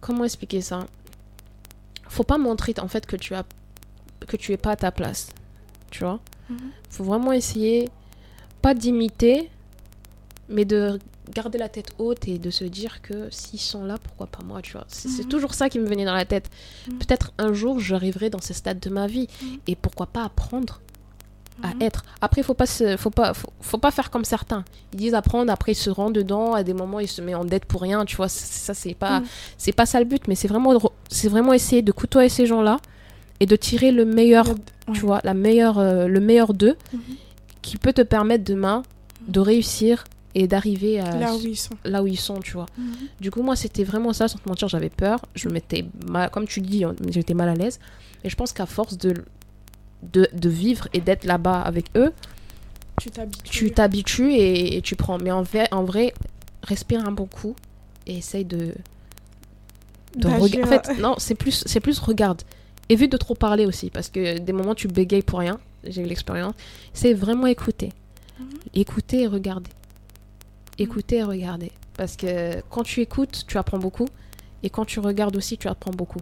[0.00, 0.86] Comment expliquer ça?
[2.08, 3.44] Faut pas montrer en fait que tu as
[4.26, 5.28] que tu es pas à ta place.
[5.90, 6.20] Tu vois?
[6.48, 6.58] Mhm.
[6.90, 7.88] Faut vraiment essayer,
[8.62, 9.50] pas d'imiter,
[10.48, 10.98] mais de
[11.34, 14.62] garder la tête haute et de se dire que s'ils sont là, pourquoi pas moi,
[14.62, 14.84] tu vois.
[14.88, 15.28] C'est Mhm.
[15.28, 16.48] toujours ça qui me venait dans la tête.
[16.88, 16.98] Mhm.
[16.98, 19.28] Peut-être un jour, j'arriverai dans ce stade de ma vie.
[19.42, 19.58] Mhm.
[19.66, 20.80] Et pourquoi pas apprendre
[21.62, 22.04] à être.
[22.20, 24.62] Après, faut pas se, faut pas, faut, faut pas faire comme certains.
[24.92, 26.52] Ils disent apprendre, après ils se rendent dedans.
[26.52, 28.04] À des moments, ils se mettent en dette pour rien.
[28.04, 29.22] Tu vois, ça c'est pas,
[29.56, 30.28] c'est pas ça le but.
[30.28, 30.78] Mais c'est vraiment,
[31.08, 32.76] c'est vraiment essayer de côtoyer ces gens-là
[33.40, 34.46] et de tirer le meilleur,
[34.92, 36.76] tu vois, la meilleure, euh, le meilleur d'eux,
[37.62, 38.82] qui peut te permettre demain
[39.26, 40.04] de réussir
[40.38, 41.74] et d'arriver à Là où ils sont.
[41.84, 42.66] là où ils sont, tu vois.
[42.76, 42.94] Mhm.
[43.20, 45.20] Du coup, moi, c'était vraiment ça, sans te mentir, j'avais peur.
[45.34, 47.78] Je m'étais, mal- comme tu dis, hein, j'étais mal à l'aise.
[48.22, 49.14] Et je pense qu'à force de,
[50.12, 52.12] de, de vivre et d'être là-bas avec eux,
[53.00, 53.42] Tu t'habitues.
[53.50, 55.18] tu t'habitues et, et tu prends.
[55.18, 56.12] Mais en vrai, en vrai,
[56.62, 57.54] respire un bon coup
[58.06, 58.74] et essaye de.
[60.16, 62.42] de En fait, non, c'est plus, plus regarde.
[62.88, 65.58] Évite de trop parler aussi, parce que des moments tu bégayes pour rien.
[65.84, 66.54] J'ai eu l'expérience.
[66.92, 67.90] C'est vraiment écouter.
[68.38, 68.46] Mhm.
[68.74, 69.70] Écouter et regarder.
[70.78, 71.72] Écouter et regarder.
[71.96, 74.06] Parce que quand tu écoutes, tu apprends beaucoup.
[74.62, 76.20] Et quand tu regardes aussi, tu apprends beaucoup.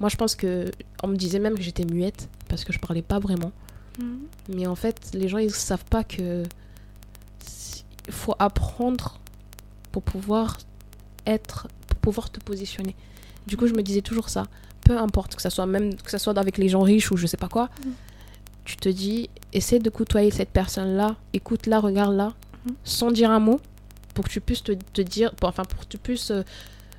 [0.00, 0.70] Moi, je pense que.
[1.02, 3.52] On me disait même que j'étais muette, parce que je parlais pas vraiment.
[4.00, 4.18] Mhm.
[4.48, 6.42] Mais en fait, les gens, ils savent pas que.
[8.08, 9.18] Il faut apprendre
[9.92, 10.58] pour pouvoir
[11.26, 11.68] être.
[11.88, 12.96] pour pouvoir te positionner.
[13.46, 14.44] Du coup, je me disais toujours ça.
[14.84, 17.26] Peu importe, que ça soit même que ça soit avec les gens riches ou je
[17.28, 17.92] sais pas quoi, Mhm.
[18.64, 22.32] tu te dis, essaie de côtoyer cette personne-là, écoute-la, regarde-la,
[22.66, 22.74] Mhm.
[22.82, 23.60] sans dire un mot,
[24.14, 26.42] pour que tu puisses te, te dire, pour- enfin, pour que tu puisses euh,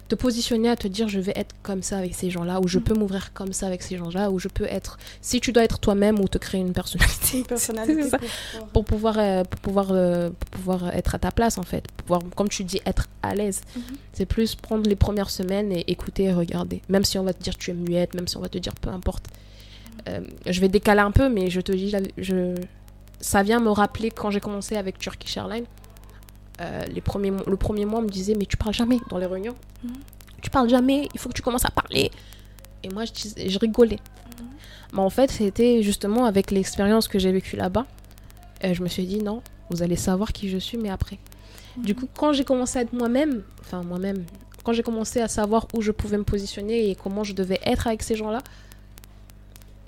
[0.09, 2.77] te positionner à te dire, je vais être comme ça avec ces gens-là, ou je
[2.77, 2.83] Mhm.
[2.83, 5.79] peux m'ouvrir comme ça avec ces gens-là, ou je peux être, si tu dois être
[5.79, 8.17] toi-même ou te créer une personnalité Une personnalité ça.
[8.17, 11.63] pour pouvoir- pour pouvoir, euh, pour, pouvoir, euh, pour pouvoir être à ta place en
[11.63, 13.61] fait, pour pouvoir, comme tu dis, être à l'aise.
[13.75, 13.81] Mhm.
[14.11, 16.81] C'est plus prendre les premières semaines et écouter et regarder.
[16.89, 18.75] Même si on va te dire tu es muette, même si on va te dire
[18.75, 19.23] peu importe.
[20.09, 22.55] Euh, je vais décaler un peu, mais je te dis, je...
[23.21, 25.65] ça vient me rappeler quand j'ai commencé avec Turkish Airlines.
[26.61, 29.25] Euh, les premiers, le premier mois, on me disait, mais tu parles jamais dans les
[29.25, 29.55] réunions.
[29.83, 29.91] Mhm.
[30.41, 32.11] Tu parles jamais, il faut que tu commences à parler.
[32.83, 33.99] Et moi, je, disais- je rigolais.
[34.39, 34.47] Mhm.
[34.93, 37.85] Mais en fait, c'était justement avec l'expérience que j'ai vécue là-bas.
[38.63, 41.17] euh, je me suis dit, non, vous allez savoir qui je suis, mais après.
[41.77, 44.23] Du coup, quand j'ai commencé à être moi-même, enfin moi-même,
[44.63, 47.87] quand j'ai commencé à savoir où je pouvais me positionner et comment je devais être
[47.87, 48.39] avec ces gens-là,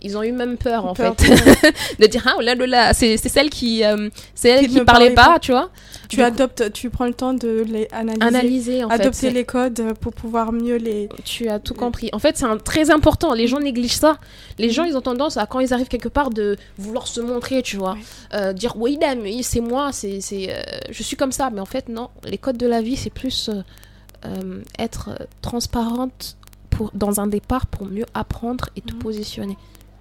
[0.01, 1.29] ils ont eu même peur en Peur, fait
[1.99, 4.73] de dire ah oh là là là c'est c'est celle qui euh, c'est elle Qui
[4.73, 5.39] qui ne parlait parlait pas, pas.
[5.39, 5.69] tu vois
[6.09, 8.21] Tu Du coup, adoptes, tu prends le temps de les analyser.
[8.27, 11.09] analyser en adopter les codes pour pouvoir mieux les.
[11.23, 14.17] tu as tout compris en fait c'est très important les gens négligent ça
[14.59, 17.61] les gens ils ont tendance à quand ils arrivent quelque part de vouloir se montrer
[17.63, 17.97] tu vois.
[18.33, 21.65] Euh, dire oui mais c'est moi c'est c'est euh, je suis comme ça mais en
[21.65, 23.61] fait non les codes de la vie c'est plus euh,
[24.25, 25.09] euh, être
[25.41, 26.37] transparente
[26.69, 28.99] pour dans un départ pour mieux apprendre et te Mhm.
[28.99, 29.57] positionner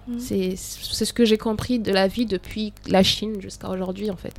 [0.07, 0.19] Mhm.
[0.19, 4.15] c'est c'est ce que j'ai compris de la vie depuis la Chine jusqu'à aujourd'hui en
[4.17, 4.33] fait.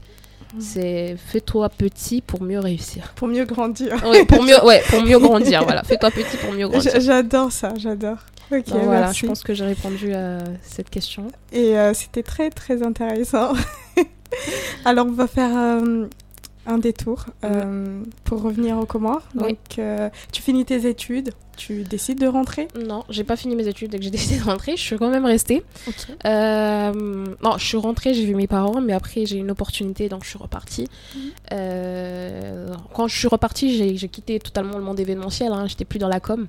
[0.59, 4.03] C'est fais-toi petit pour mieux réussir Pour mieux grandir.
[4.07, 7.73] Ouais, pour mieux ouais pour mieux grandir voilà fais-toi petit pour mieux grandir J'adore ça,
[7.77, 8.19] j'adore.
[8.53, 9.21] Ok, donc voilà, merci.
[9.21, 11.27] je pense que j'ai répondu à cette question.
[11.53, 13.55] Et euh, c'était très très intéressant.
[14.85, 16.07] Alors on va faire euh,
[16.66, 19.27] un détour euh, pour revenir aux Comores.
[19.35, 19.57] Oui.
[19.77, 19.81] Donc
[20.33, 22.69] tu finis tes études tu décides de rentrer?
[22.79, 24.77] Non, j'ai pas fini mes études dès que j'ai décidé de rentrer.
[24.77, 25.62] Je suis quand même restée.
[26.25, 26.92] Euh,
[27.42, 30.25] non, je suis rentrée, j'ai vu mes parents, mais après j'ai eu une opportunité, donc
[30.25, 30.88] je suis repartie.
[31.14, 31.21] Mhm.
[31.53, 35.53] Euh, quand je suis repartie, j'ai j'ai quitté totalement le monde événementiel.
[35.53, 35.66] Hein.
[35.66, 36.47] J'étais plus dans la com.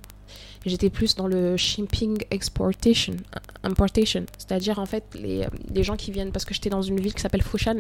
[0.65, 3.15] J'étais plus dans le shipping exportation,
[3.63, 4.25] importation.
[4.37, 7.21] C'est-à-dire, en fait, les, les gens qui viennent, parce que j'étais dans une ville qui
[7.21, 7.77] s'appelle Foshan,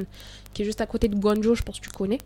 [0.53, 2.19] qui est juste à côté de Guangzhou, je pense que tu connais.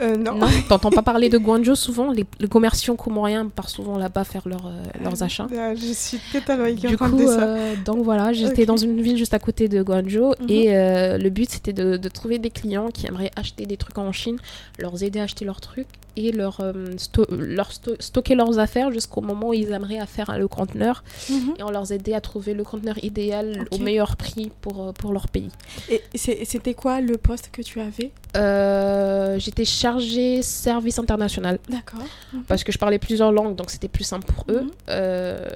[0.00, 0.34] Euh, non.
[0.36, 2.12] Non, t'entends pas parler de Guangzhou souvent?
[2.12, 5.46] Les, les commerçants comoriens partent souvent là-bas faire leurs, euh, leurs achats.
[5.56, 7.42] Ah, je suis totalement Du coup, de ça.
[7.42, 10.46] euh, donc voilà, j'étais dans une ville juste à côté de Guangzhou Mhm.
[10.48, 13.98] et euh, le but c'était de, de trouver des clients qui aimeraient acheter des trucs
[13.98, 14.38] en Chine,
[14.78, 18.90] leur aider à acheter leurs trucs et leur, euh, sto- leur sto- stocker leurs affaires
[18.90, 21.54] jusqu'au moment où ils aimeraient à faire le conteneur Mhm.
[21.58, 25.12] et on leur aidait à trouver le conteneur idéal au meilleur prix pour, euh, pour
[25.12, 25.48] leur pays.
[25.90, 28.10] Et c'était quoi le poste que tu avais?
[28.36, 32.00] Euh, J'étais chargée service international D'accord.
[32.48, 34.62] parce que je parlais plusieurs langues donc c'était plus simple pour eux.
[34.62, 34.70] Mhm.
[34.90, 35.48] Euh,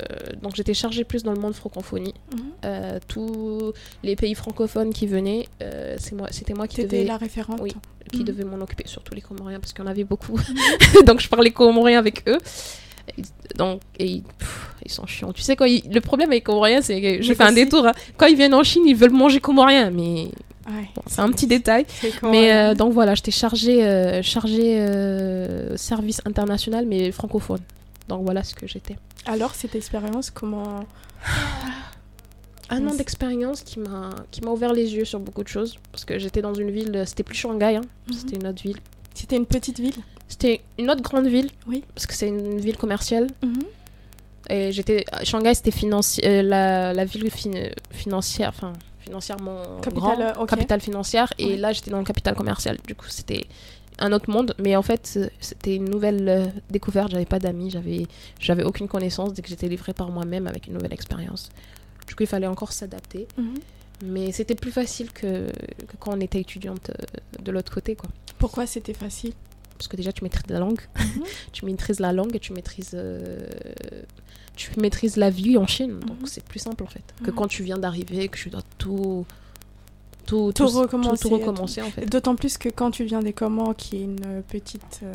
[0.42, 2.14] donc j'étais chargée plus dans le monde francophonie.
[2.32, 2.38] Mhm.
[2.64, 5.46] Euh, tous les pays francophones qui venaient,
[5.98, 7.60] c'est moi, c'était moi qui devais, la référente?
[7.62, 7.72] Oui.
[8.10, 8.24] Qui Mhm.
[8.24, 10.38] devais m'en occuper, surtout les Comoriens parce qu'il y en avait beaucoup.
[11.06, 12.38] Donc je parlais comorien avec eux.
[13.16, 13.22] Et
[13.56, 15.32] donc et, pff, ils sont chiants.
[15.32, 17.86] Tu sais quoi Le problème avec les Comoriens, c'est que je Mais fais un détour.
[17.86, 17.92] hein.
[18.16, 20.28] Quand ils viennent en Chine, ils veulent manger comorien, mais
[20.68, 20.88] Ouais.
[20.96, 21.86] bon, c'est un petit détail.
[22.24, 27.60] Mais euh, donc voilà, j'étais chargée, euh, chargée euh, service international, mais francophone.
[28.08, 28.96] Donc voilà ce que j'étais.
[29.26, 30.84] Alors, cette expérience, comment
[32.68, 36.04] Un an d'expérience qui m'a qui m'a ouvert les yeux sur beaucoup de choses parce
[36.04, 38.12] que j'étais dans une ville, c'était plus Shanghai, hein, Mhm.
[38.14, 38.78] c'était une autre ville.
[39.14, 39.94] C'était une petite ville
[40.28, 41.84] C'était une autre grande ville, Oui.
[41.94, 43.28] parce que c'est une ville commerciale.
[43.44, 43.62] Mhm.
[44.50, 50.42] Et j'étais Shanghai, c'était financi- euh, la, la ville fin- financière, enfin financièrement Capitale, grand,
[50.42, 51.32] euh, capitale financière.
[51.38, 52.76] Et là, j'étais dans le capital commercial.
[52.86, 53.44] Du coup, c'était
[54.00, 54.54] un autre monde.
[54.58, 57.12] Mais en fait, c'était une nouvelle euh, découverte.
[57.12, 58.06] J'avais pas d'amis, j'avais
[58.40, 61.50] j'avais aucune connaissance dès que j'étais livrée par moi-même avec une nouvelle expérience.
[62.06, 63.26] Du coup, il fallait encore s'adapter.
[63.36, 63.54] Mhm.
[64.04, 68.10] Mais c'était plus facile que, que quand on était étudiante euh, de l'autre côté, quoi.
[68.38, 69.32] Pourquoi c'était facile?
[69.78, 70.80] Parce que déjà, tu maîtrises la langue.
[70.98, 71.22] Mhm.
[71.52, 73.46] tu maîtrises la langue et tu maîtrises, euh,
[74.54, 75.98] tu maîtrises la vie en Chine.
[76.00, 76.26] Donc, Mhm.
[76.26, 77.02] c'est plus simple, en fait.
[77.24, 79.24] Que quand tu viens d'arriver, que tu dois tout...
[80.26, 82.04] Tout, Tout recommencer, Tout, recommencer, en fait.
[82.06, 85.12] D'autant plus que quand tu viens des Comores, qui est une petite euh,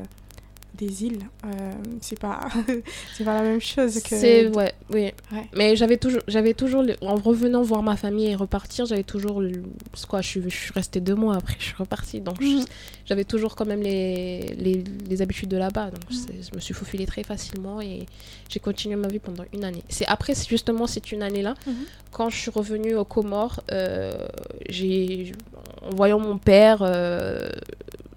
[0.73, 2.47] des îles, euh, c'est pas
[3.13, 4.15] c'est pas la même chose que.
[4.15, 5.11] C'est ouais, oui.
[5.31, 5.47] Ouais.
[5.55, 9.41] Mais j'avais toujours, j'avais toujours, le- en revenant voir ma famille et repartir, j'avais toujours,
[9.41, 9.63] le-
[10.07, 12.63] quoi, je suis, je suis restée deux mois après, je suis repartie, donc Mhm.
[13.05, 16.73] j'avais toujours quand même les, les, les habitudes de là-bas, donc c'est- je me suis
[16.73, 18.05] faufilée très facilement et
[18.49, 19.83] j'ai continué ma vie pendant une année.
[19.89, 21.73] C'est après, justement cette une année-là, Mhm.
[22.11, 24.25] quand je suis revenue aux Comores, euh,
[24.69, 25.33] j'ai,
[25.81, 27.49] en voyant mon père euh,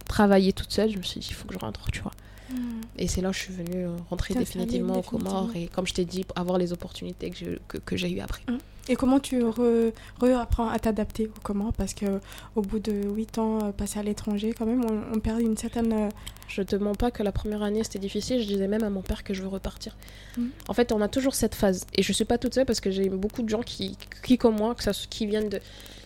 [0.07, 2.13] travailler toute seule, je me suis dit, il faut que je rentre, tu vois.
[2.55, 2.81] Mhm.
[2.99, 5.67] Et c'est là que je suis venue euh, rentrer T'installer définitivement aux Comores définitivement.
[5.67, 8.43] et comme je t'ai dit, avoir les opportunités que j'ai que, eues après.
[8.89, 11.73] Et comment tu re- re-apprends à t'adapter aux Comores?
[11.73, 12.21] Parce que
[12.55, 15.57] au bout de 8 ans euh, passés à l'étranger, quand même, on, on perd une
[15.57, 15.93] certaine.
[15.93, 16.09] euh,
[16.49, 19.01] Je te mens pas que la première année c'était difficile, je disais même à mon
[19.03, 19.97] père que je veux repartir.
[20.37, 20.51] Mhm.
[20.69, 22.91] En fait, on a toujours cette phase et je suis pas toute seule parce que
[22.91, 25.61] j'ai beaucoup de gens qui, qui comme moi, que ça, soit- qui viennent de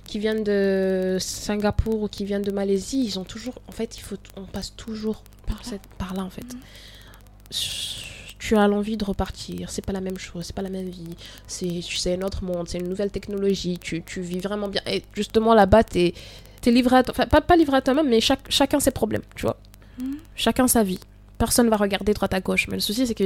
[0.08, 4.00] qui viennent de Singapour ou qui viennent de Malaisie, ils ont toujours en fait, il
[4.00, 6.42] faut on passe toujours par, cette, par là en fait.
[6.52, 6.60] Mhm.
[8.38, 11.16] Tu as l'envie de repartir, c'est pas la même chose, c'est pas la même vie,
[11.46, 14.80] c'est c'est un autre monde, c'est une nouvelle technologie, tu, tu vis vraiment bien.
[14.86, 16.14] Et justement là-bas, t'es
[16.66, 19.42] es livré à enfin pas, pas livré à toi-même, mais chaque, chacun ses problèmes, tu
[19.42, 19.56] vois.
[19.98, 20.18] Mhm.
[20.36, 21.00] Chacun sa vie.
[21.36, 22.66] Personne va regarder droite à gauche.
[22.68, 23.24] Mais le souci, c'est que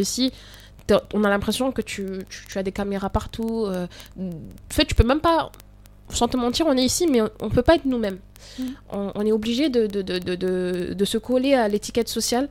[0.86, 3.64] t'es- on a l'impression que tu, tu, tu as des caméras partout.
[3.66, 3.86] euh,
[4.18, 4.30] en
[4.70, 5.50] fait, tu peux même pas.
[6.12, 8.18] Sans te mentir, on est ici, mais on, on peut pas être nous-mêmes.
[8.58, 8.74] Mhm.
[8.92, 12.48] On, on est obligé de, de, de, de, de, de se coller à l'étiquette sociale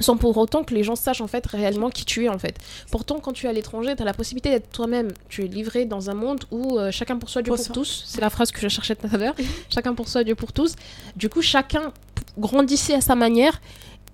[0.00, 2.56] sans pour autant que les gens sachent en fait réellement qui tu es en fait.
[2.90, 5.08] Pourtant, quand tu es à l'étranger, tu as la possibilité d'être toi-même.
[5.28, 8.04] Tu es livré dans un monde où euh, chacun pour soi, Dieu Pour pour tous.
[8.06, 9.34] C'est la phrase que je cherchais tout à l'heure.
[9.70, 10.74] chacun pour soi, Dieu pour tous.
[11.16, 11.92] Du coup, chacun
[12.38, 13.60] grandissait à sa manière.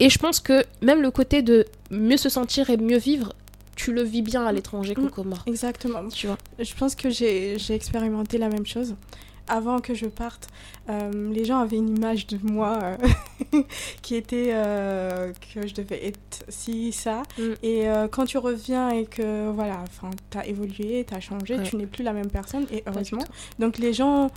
[0.01, 3.33] Et je pense que même le côté de mieux se sentir et mieux vivre,
[3.77, 5.11] tu le vis bien à l'étranger qu'au Mm.
[5.11, 5.43] Comores.
[5.47, 6.09] Exactement.
[6.09, 6.39] Tu vois.
[6.59, 8.95] Je pense que j'ai j'ai expérimenté la même chose.
[9.47, 10.49] Avant que je parte,
[10.89, 12.97] euh, les gens avaient une image de moi euh,
[14.03, 17.23] qui était euh, que je devais être ci, ça.
[17.39, 17.43] Mm.
[17.63, 21.63] Et quand tu reviens et que voilà, enfin, t'as évolué, t'as changé, Ouais.
[21.63, 22.67] tu n'es plus la même personne.
[22.73, 23.25] Et heureusement.
[23.59, 24.31] Donc les gens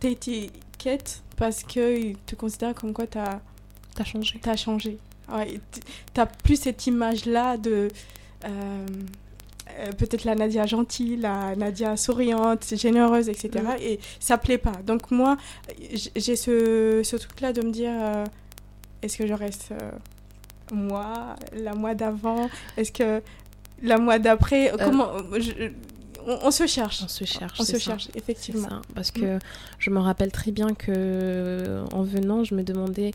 [0.00, 3.40] t'étiquettent parce qu'ils te considèrent comme quoi t'as
[3.94, 4.38] T'as changé.
[4.40, 4.98] T'as changé.
[5.32, 5.60] Ouais,
[6.14, 7.88] t'as plus cette image-là de
[9.98, 13.50] peut-être la Nadia gentille, la Nadia souriante, généreuse, etc.
[13.62, 13.76] Mhm.
[13.80, 14.76] Et ça plaît pas.
[14.86, 15.36] Donc moi,
[16.16, 18.24] j'ai ce, ce truc-là de me dire, euh,
[19.02, 19.90] est-ce que je reste euh,
[20.72, 22.48] moi, la moi d'avant?
[22.76, 23.22] Est-ce que
[23.82, 25.12] la mois d'après, comment
[26.26, 27.02] on, se cherche.
[27.02, 27.60] On se cherche.
[27.60, 28.68] On se cherche, effectivement.
[28.94, 29.38] parce que
[29.78, 33.12] je me rappelle très bien que en venant, je me demandais.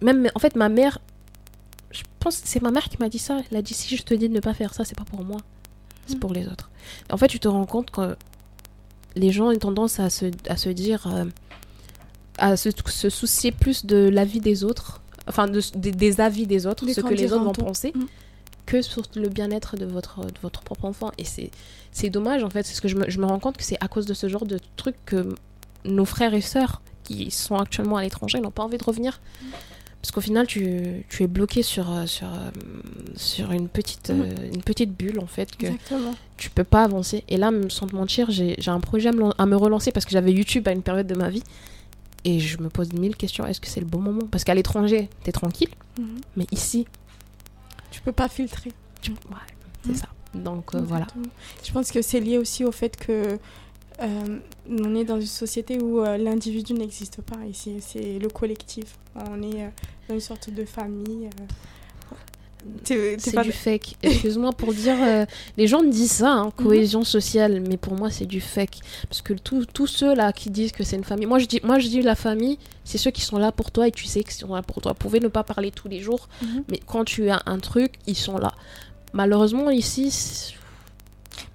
[0.00, 0.98] Même, en fait, ma mère,
[1.90, 3.40] je pense que c'est ma mère qui m'a dit ça.
[3.50, 5.24] Elle a dit si je te dis de ne pas faire ça, c'est pas pour
[5.24, 5.38] moi,
[6.06, 6.20] c'est mm.
[6.20, 6.70] pour les autres.
[7.10, 8.16] En fait, tu te rends compte que
[9.16, 11.24] les gens ont tendance à se, à se dire, euh,
[12.38, 12.70] à se,
[13.10, 17.32] soucier plus de l'avis des autres, enfin de, des, avis des autres, ce que les
[17.32, 17.92] autres vont penser.
[17.94, 18.04] Mm
[18.70, 21.10] que sur le bien-être de votre, de votre propre enfant.
[21.18, 22.64] Et c'est dommage, en fait.
[22.64, 24.28] C'est ce que je me, je me, rends compte que c'est à cause de ce
[24.28, 25.34] genre de truc que
[25.84, 29.20] nos frères et sœurs qui sont actuellement à l'étranger n'ont pas envie de revenir.
[30.00, 32.50] Parce qu'au final, tu, tu, es bloqué sur, euh, sur, euh,
[33.16, 36.14] sur une, petite, euh, une petite bulle, en fait, que Exactement.
[36.38, 37.22] tu peux pas avancer.
[37.28, 40.12] Et là, sans te mentir, j'ai un projet à me, à me relancer parce que
[40.12, 41.42] j'avais YouTube à une période de ma vie.
[42.24, 43.46] Et je me pose mille questions.
[43.46, 44.26] Est-ce que c'est le bon moment?
[44.30, 45.70] Parce qu'à l'étranger, tu es tranquille.
[45.98, 46.20] Mhm.
[46.36, 46.86] Mais ici,
[47.90, 48.72] tu peux pas filtrer.
[49.08, 49.36] Ouais,
[49.86, 50.08] c'est ça.
[50.34, 51.06] Donc euh, voilà.
[51.64, 53.38] Je pense que c'est lié aussi au fait que
[54.00, 54.38] euh,
[54.68, 58.98] on est dans une société où euh, l'individu n'existe pas ici, c'est le collectif.
[59.14, 59.70] On est
[60.08, 61.28] dans une sorte de famille.
[62.84, 63.96] C'est du fake.
[64.02, 64.96] Excuse-moi pour dire.
[65.00, 65.26] Euh,
[65.56, 66.64] les gens disent ça, hein, mhm.
[66.64, 68.80] cohésion sociale, mais pour moi, c'est du fake.
[69.08, 71.26] Parce que tous ceux là qui disent que c'est une famille.
[71.26, 73.88] Moi je, dis, moi, je dis la famille, c'est ceux qui sont là pour toi
[73.88, 74.92] et tu sais qu'ils sont là pour toi.
[74.92, 76.64] Vous pouvez ne pas parler tous les jours, mhm.
[76.68, 78.52] mais quand tu as un truc, ils sont là.
[79.12, 80.54] Malheureusement, ici.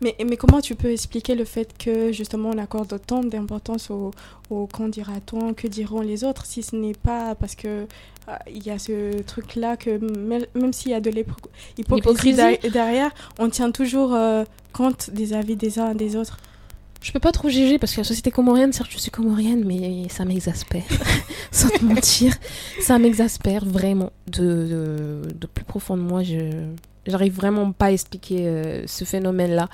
[0.02, 4.12] Mais, mais comment tu peux expliquer le fait que justement on accorde tant d'importance au,
[4.50, 7.88] au quand dira-t-on, que diront les autres, si ce n'est pas parce que
[8.50, 10.00] il y a ce truc-là que
[10.56, 15.80] même, s'il y a de l'hypocrisie derrière, on tient toujours euh, compte des avis des
[15.80, 16.38] uns et des autres.
[17.02, 20.10] Je peux pas trop juger parce que la société comorienne, certes je suis comorienne, mais
[20.10, 20.84] ça m'exaspère.
[21.52, 22.34] Sans te mentir,
[22.82, 24.12] ça m'exaspère vraiment.
[24.26, 26.66] De, de, plus profond de moi, je
[27.06, 29.70] j'arrive vraiment pas à expliquer euh, ce phénomène-là.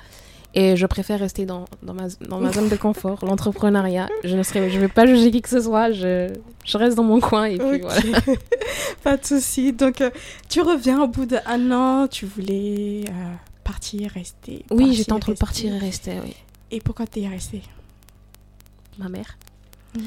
[0.54, 4.08] Et je préfère rester dans, dans, ma, dans ma zone de confort, l'entrepreneuriat.
[4.22, 6.30] Je ne serai, je vais pas juger qui que ce soit, je,
[6.64, 8.02] je reste dans mon coin et puis voilà.
[9.02, 9.72] pas de souci.
[9.72, 10.10] Donc, euh,
[10.50, 14.64] tu reviens au bout d'un an, tu voulais euh, partir, rester.
[14.70, 16.34] Oui, j'étais entre partir et rester, oui.
[16.70, 17.62] Et pourquoi tu es restée?
[18.98, 19.38] Ma mère.
[19.96, 20.04] Mhm.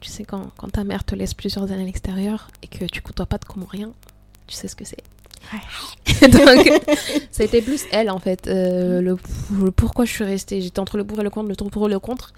[0.00, 3.00] Tu sais, quand, quand ta mère te laisse plusieurs années à l'extérieur et que tu
[3.00, 3.92] côtoies pas de rien,
[4.46, 5.02] tu sais ce que c'est.
[6.22, 6.82] Donc,
[7.30, 8.46] ça a été plus elle en fait.
[8.46, 9.16] Euh, le,
[9.70, 10.60] pourquoi je suis restée.
[10.60, 12.32] J'étais entre le pour et le contre, le pour et le contre.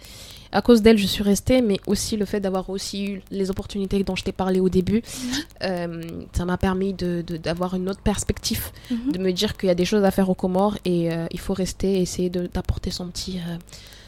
[0.53, 4.03] À cause d'elle, je suis restée, mais aussi le fait d'avoir aussi eu les opportunités
[4.05, 5.33] dont je t'ai parlé au début, mhm.
[5.65, 6.03] euh,
[6.33, 9.13] ça m'a permis d'avoir de, une autre perspective, mhm.
[9.13, 11.41] de me dire qu'il y a des choses à faire aux Comores et euh, il
[11.41, 13.41] faut rester et essayer d'apporter son petit,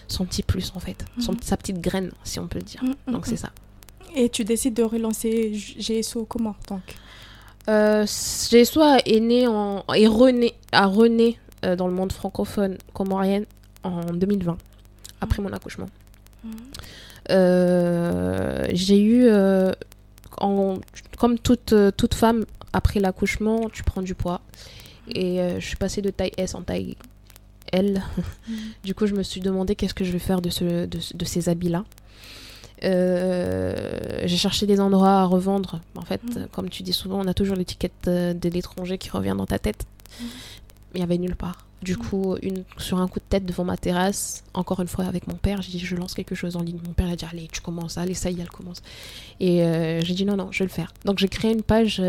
[0.06, 1.38] son petit plus en fait, son, mhm.
[1.42, 2.82] sa petite graine, si on peut le dire.
[3.08, 3.50] Donc c'est ça.
[4.14, 6.82] Et tu décides de relancer GSO comment donc
[7.68, 13.42] euh, soit est né en, est rené, a rené euh, dans le monde francophone comorien
[13.82, 14.56] en 2020,
[15.20, 15.88] après mon accouchement.
[16.44, 16.52] Mhm.
[17.30, 19.72] Euh, j'ai eu, euh,
[20.38, 20.78] en,
[21.18, 24.40] comme toute, toute femme, après l'accouchement, tu prends du poids.
[25.08, 26.96] Et je suis passée de taille S en taille
[27.72, 28.02] L.
[28.48, 28.54] Mhm.
[28.84, 31.24] du coup, je me suis demandé qu'est-ce que je vais faire de, ce, de, de
[31.24, 31.84] ces habits-là.
[32.84, 33.74] Euh,
[34.24, 35.80] j'ai cherché des endroits à revendre.
[35.96, 36.46] En fait, mm.
[36.52, 39.58] comme tu dis souvent, on a toujours l'étiquette euh, de l'étranger qui revient dans ta
[39.58, 39.84] tête.
[40.20, 40.24] Mm.
[40.94, 41.66] Il n'y avait nulle part.
[41.82, 41.96] Du mm.
[41.96, 45.34] coup, une, sur un coup de tête devant ma terrasse, encore une fois avec mon
[45.34, 46.78] père, j'ai dit je lance quelque chose en ligne.
[46.86, 48.82] Mon père a dit allez, tu commences, allez, ça y est, elle commence.
[49.40, 50.92] Et euh, j'ai dit non, non, je vais le faire.
[51.04, 52.02] Donc j'ai créé une page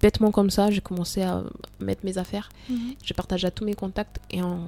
[0.00, 1.42] bêtement comme ça, j'ai commencé à
[1.80, 2.50] mettre mes affaires.
[3.02, 4.66] J'ai partagé à tous mes contacts et en,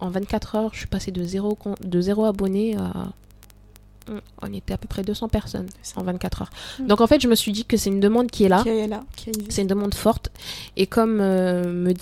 [0.00, 3.12] en 24 heures, je suis passée de zéro, de zéro abonné à.
[4.42, 6.50] On était à peu près 200 personnes en 24 heures.
[6.78, 6.86] Mm.
[6.86, 8.64] Donc en fait, je me suis dit que c'est une demande qui est là.
[9.48, 10.30] c'est une demande forte.
[10.76, 11.92] Et comme euh, me,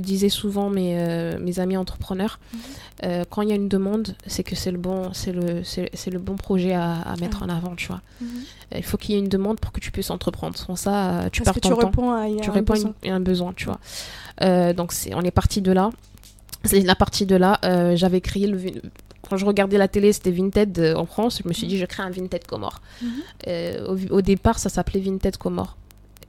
[0.00, 2.58] disaient souvent mes, euh, mes amis entrepreneurs, mm-hmm.
[3.04, 5.62] euh, quand il y a une demande, c'est que c'est le, bon, le,
[6.10, 8.00] le bon projet à, mettre en avant, tu vois.
[8.74, 10.56] Il faut qu'il y ait une demande pour que tu puisses entreprendre.
[10.56, 11.76] Sans ça, tu perds ton tu temps.
[11.76, 14.72] Réponds à, tu réponds à un besoin, tu vois.
[14.72, 15.90] donc on est parti de là.
[16.64, 17.60] C'est la partie de là.
[17.94, 18.58] J'avais créé le,
[19.28, 21.40] quand je regardais la télé, c'était Vinted euh, en France.
[21.42, 22.80] Je me suis dit, je crée un Vinted Comore.
[23.02, 23.10] Mhm.
[23.48, 25.76] Euh, au, départ, ça s'appelait Vinted Comore.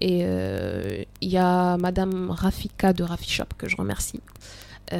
[0.01, 4.19] Et euh, il y a Madame Rafika de Rafi Shop, que je remercie,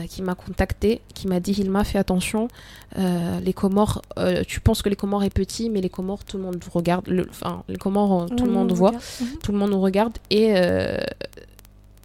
[0.10, 2.48] qui m'a contacté, qui m'a dit Hilma, fais attention,
[2.96, 4.02] les Comores,
[4.48, 7.10] tu penses que les Comores est petit, mais les Comores, tout le monde regarde.
[7.30, 9.28] enfin, les Comores, tout le monde voit, mhm.
[9.44, 10.14] tout le monde nous regarde.
[10.30, 10.56] Et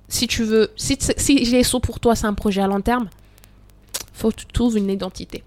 [0.09, 3.09] si tu veux, si, si les sauts pour toi, c'est un projet à long terme,
[4.13, 5.45] faut que tu trouves une identité.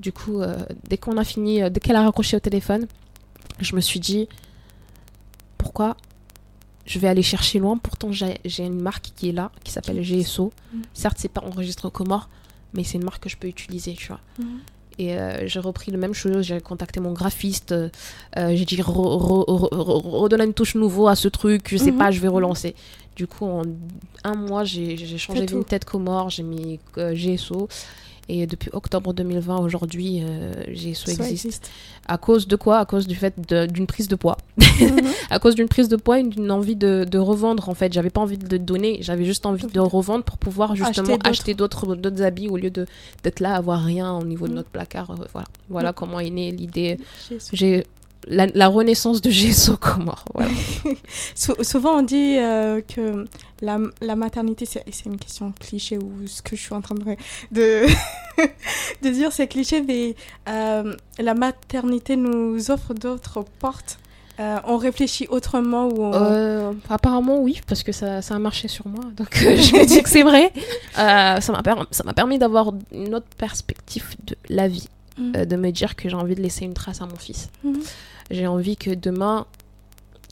[0.00, 0.56] Du coup, euh,
[0.88, 2.86] dès qu'on a fini, euh, dès qu'elle a raccroché au téléphone,
[3.60, 4.28] je me suis dit
[5.58, 5.96] pourquoi
[6.86, 7.76] je vais aller chercher loin?
[7.78, 10.52] Pourtant, j'ai une marque qui est là, qui s'appelle GSO.
[10.92, 12.28] Certes, c'est pas enregistré au Comores,
[12.74, 14.20] mais c'est une marque que je peux utiliser, tu vois.
[14.98, 17.88] Et euh, j'ai repris la même chose, j'ai contacté mon graphiste, euh,
[18.36, 21.92] j'ai dit re- re- re- re- redonne une touche nouveau à ce truc, je sais
[21.92, 21.98] Mhm.
[21.98, 22.74] pas, je vais relancer.
[23.16, 23.62] Du coup, en
[24.24, 25.62] un mois, j'ai changé tout.
[25.64, 27.68] tête Comore, j'ai mis euh, GSO.
[28.28, 31.30] Et depuis octobre 2020, aujourd'hui, euh, GSO Soit existe.
[31.46, 31.70] existe.
[32.06, 32.78] À cause de quoi?
[32.78, 33.34] À cause du fait
[33.72, 34.36] d'une prise de poids.
[34.80, 35.00] Mhm.
[35.30, 37.92] À cause d'une prise de poids et d'une envie de, de revendre, en fait.
[37.92, 42.22] J'avais pas envie de donner, j'avais juste envie de revendre pour pouvoir justement Acheter d'autres
[42.22, 42.86] habits au lieu de
[43.22, 44.56] d'être là, avoir rien au niveau de Mhm.
[44.56, 45.10] notre placard.
[45.10, 45.94] euh, voilà voilà Mhm.
[45.94, 46.98] comment est née l'idée.
[47.28, 47.86] J'ai J'ai
[48.28, 50.24] la, la renaissance de GSO Comore.
[50.34, 50.50] Voilà.
[51.34, 53.26] sou- souvent on dit euh, que
[53.60, 57.04] la, la maternité, c'est une question cliché ou ce que je suis en train de,
[57.52, 57.86] de,
[59.02, 60.14] de dire, c'est cliché, mais
[60.48, 63.98] euh, la maternité nous offre d'autres portes.
[64.40, 66.74] Euh, on réfléchit autrement ou on...
[66.88, 69.04] Apparemment, oui, parce que ça, ça a marché sur moi.
[69.14, 70.50] Donc, je me dis que c'est vrai.
[70.96, 71.74] Ça m'a per-
[72.16, 74.88] permis d'avoir une autre perspective de la vie.
[75.36, 77.50] Euh, de me dire que j'ai envie de laisser une trace à mon fils.
[77.62, 77.80] Mhm.
[78.30, 79.46] J'ai envie que demain,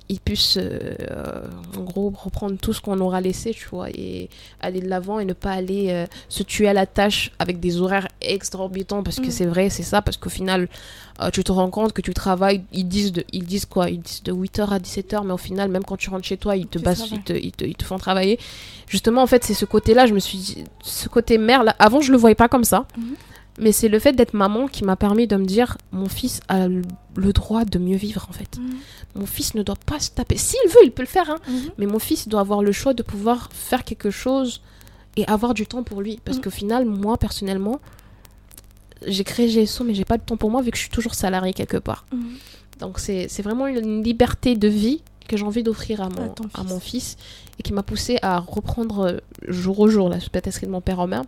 [0.08, 1.42] il puisse, euh, euh,
[1.78, 4.28] en gros, reprendre tout ce qu'on aura laissé, tu vois, et
[4.60, 7.80] aller de l'avant et ne pas aller euh, se tuer à la tâche avec des
[7.80, 9.30] horaires exorbitants, parce que Mhm.
[9.30, 10.68] c'est vrai, c'est ça, parce qu'au final,
[11.22, 13.88] euh, tu te rends compte que tu travailles, ils disent, de, ils disent quoi?
[13.88, 16.56] Ils disent de 8h à 17h, mais au final, même quand tu rentres chez toi,
[16.56, 18.40] ils te, bassent- ils te, ils te, ils te font travailler.
[18.88, 22.00] Justement, en fait, c'est ce côté-là, je me suis dit, ce côté mère, là, avant,
[22.00, 22.84] je le voyais pas comme ça.
[22.98, 23.14] Mhm.
[23.58, 26.68] Mais c'est le fait d'être maman qui m'a permis de me dire mon fils a
[26.68, 28.58] le droit de mieux vivre en fait.
[28.58, 28.70] Mhm.
[29.16, 30.36] Mon fils ne doit pas se taper.
[30.36, 31.28] S'il veut, il peut le faire.
[31.28, 31.38] Hein.
[31.48, 31.70] Mhm.
[31.78, 34.62] Mais mon fils il doit avoir le choix de pouvoir faire quelque chose
[35.16, 36.20] et avoir du temps pour lui.
[36.24, 36.44] Parce Mhm.
[36.44, 37.80] qu'au final, moi personnellement,
[39.06, 41.14] j'ai créé GSO, mais j'ai pas de temps pour moi vu que je suis toujours
[41.14, 42.06] salarié quelque part.
[42.78, 46.70] Donc c'est vraiment une, liberté de vie que j'ai envie d'offrir à mon, à fils.
[46.70, 47.16] mon fils
[47.58, 50.98] et qui m'a poussé à reprendre euh, jour au jour la pâtisserie de mon père
[50.98, 51.22] en main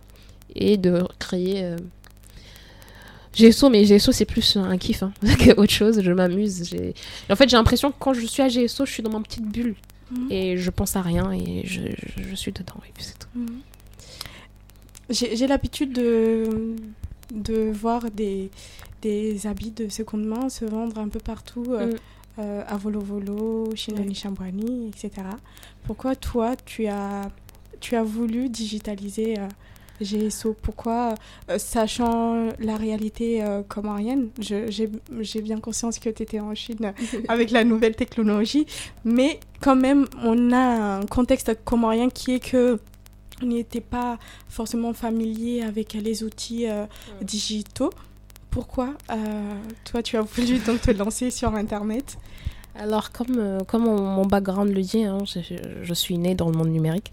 [0.55, 1.77] et de créer euh,
[3.35, 5.11] GSO, mais GSO c'est plus un kiff hein,
[5.43, 6.73] qu'autre chose, je m'amuse.
[7.29, 9.45] En fait j'ai l'impression que quand je suis à GSO, je suis dans ma petite
[9.45, 9.75] bulle
[10.11, 10.27] Mhm.
[10.31, 13.27] et je pense à rien et je, je- je suis dedans et puis c'est tout.
[13.35, 13.61] Mhm.
[15.09, 16.75] J'ai l'habitude de,
[17.33, 18.49] de voir des,
[19.01, 21.95] des habits de seconde main se vendre un peu partout, euh, Mm.
[22.39, 25.11] euh, à Volo Volo, chez Nani Chambouani, etc.
[25.83, 27.29] Pourquoi toi, tu as,
[27.79, 29.47] tu as voulu digitaliser euh,
[30.01, 31.15] GSO Pourquoi,
[31.49, 34.69] euh, sachant la réalité euh, comorienne, je-
[35.21, 36.93] j'ai bien conscience que tu étais en Chine
[37.27, 38.65] avec la nouvelle technologie,
[39.05, 42.79] mais quand même, on a un contexte comorien qui est que
[43.41, 46.85] on n'était pas forcément familier avec les outils euh,
[47.21, 47.89] digitaux.
[48.51, 49.15] Pourquoi euh,
[49.85, 52.17] toi tu as voulu donc te lancer sur internet?
[52.75, 56.35] Alors, comme, euh, comme mon, mon background le dit, hein, je, je- je suis née
[56.35, 57.11] dans le monde numérique.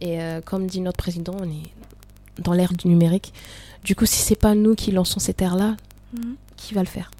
[0.00, 1.70] Et euh, comme dit notre président, on est
[2.38, 3.32] dans l'ère du numérique.
[3.84, 5.76] Du coup, si c'est pas nous qui lançons cette ère-là,
[6.56, 7.10] qui va le faire?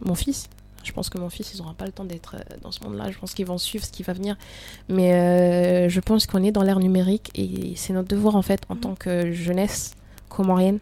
[0.00, 0.48] Mon fils.
[0.84, 3.10] Je pense que mon fils, ils n'auront pas le temps d'être euh, dans ce monde-là.
[3.10, 4.36] Je pense qu'ils vont suivre ce qui va venir.
[4.88, 8.62] Mais euh, je pense qu'on est dans l'ère numérique et c'est notre devoir, en fait,
[8.68, 8.80] en Mhm.
[8.80, 9.90] tant que jeunesse
[10.30, 10.78] comorienne.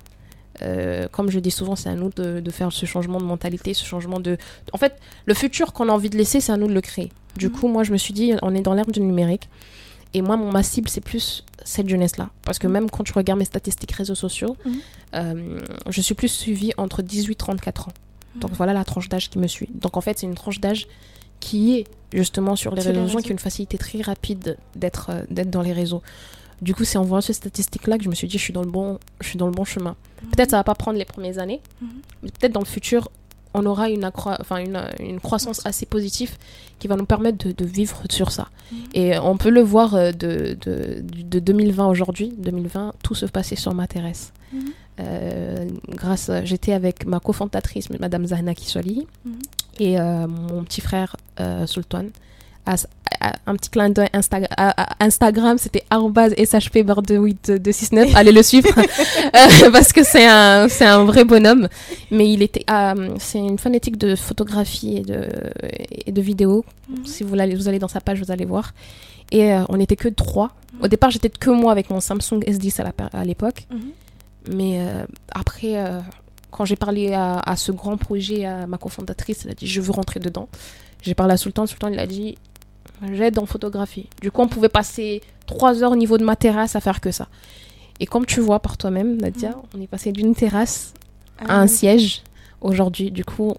[0.63, 3.75] Euh, comme je dis souvent, c'est à nous de, de faire ce changement de mentalité,
[3.75, 4.37] ce changement de...
[4.73, 7.11] En fait, le futur qu'on a envie de laisser, c'est à nous de le créer.
[7.37, 7.53] Du Mhm.
[7.53, 9.49] coup, moi, je me suis dit, on est dans l'ère du numérique.
[10.15, 12.31] Et moi, mon, ma cible, c'est plus cette jeunesse-là.
[12.43, 12.73] Parce que Mhm.
[12.73, 14.73] même quand tu regardes mes statistiques réseaux sociaux, Mhm.
[15.15, 15.61] euh,
[15.91, 17.93] je suis plus suivie entre 18 et 34 ans.
[18.37, 18.57] Donc Mhm.
[18.57, 19.69] voilà la tranche d'âge qui me suit.
[19.75, 20.87] Donc en fait, c'est une tranche d'âge
[21.41, 25.11] qui est justement sur les Sur réseaux sociaux, qui a une facilité très rapide d'être
[25.11, 26.03] euh, d'être dans les réseaux.
[26.63, 28.63] Du coup, c'est en voyant ces statistiques-là que je me suis dit, je suis dans
[28.63, 29.95] le bon, je suis dans le bon chemin.
[30.33, 31.89] Peut-être ça va pas prendre les premières années, Mhm.
[32.23, 33.11] mais peut-être dans le futur,
[33.59, 36.33] on aura une, enfin, une, une croissance assez positive
[36.79, 38.49] qui va nous permettre de, de vivre sur ça.
[38.71, 38.79] Mhm.
[38.95, 43.57] Et on peut le voir euh, de, de, de 2020 aujourd'hui, 2020, tout se passait
[43.57, 44.33] sur ma terrasse.
[44.53, 44.61] Mhm.
[45.01, 49.33] Euh, grâce, j'étais avec ma cofondatrice, Madame Zahna Kiswali, Mhm.
[49.81, 52.07] et euh, mon petit frère euh, Sultan.
[52.67, 52.75] À-
[53.21, 54.49] à- un petit clin d'œil Instagram,
[55.01, 58.69] Instagram c'était shp269 allez le suivre.
[59.37, 61.69] Euh, parce que c'est un un vrai bonhomme.
[62.11, 65.29] Mais il était euh, c'est une fanatique de photographie et de
[66.07, 66.65] et de vidéo.
[66.89, 67.05] Mhm.
[67.07, 68.73] si vous allez vous allez dans sa page vous allez voir.
[69.33, 70.53] Et euh, on n'était que trois.
[70.83, 73.67] Au départ j'étais que moi avec mon Samsung S10 à l'époque.
[73.71, 74.55] Mhm.
[74.57, 75.75] mais euh, après,
[76.51, 79.81] quand j'ai parlé à, à ce grand projet, à ma cofondatrice, elle a dit je
[79.81, 80.49] veux rentrer dedans.
[81.03, 82.37] J'ai parlé à Sultan, Sultan il a dit
[83.13, 84.09] j'aide en photographie.
[84.21, 87.11] Du coup, on pouvait passer trois heures au niveau de ma terrasse à faire que
[87.11, 87.29] ça.
[88.01, 90.93] Et comme tu vois par toi-même, Nadia, on est passé d'une terrasse
[91.39, 92.23] à Ah, un siège
[92.61, 93.11] aujourd'hui.
[93.11, 93.55] Du coup,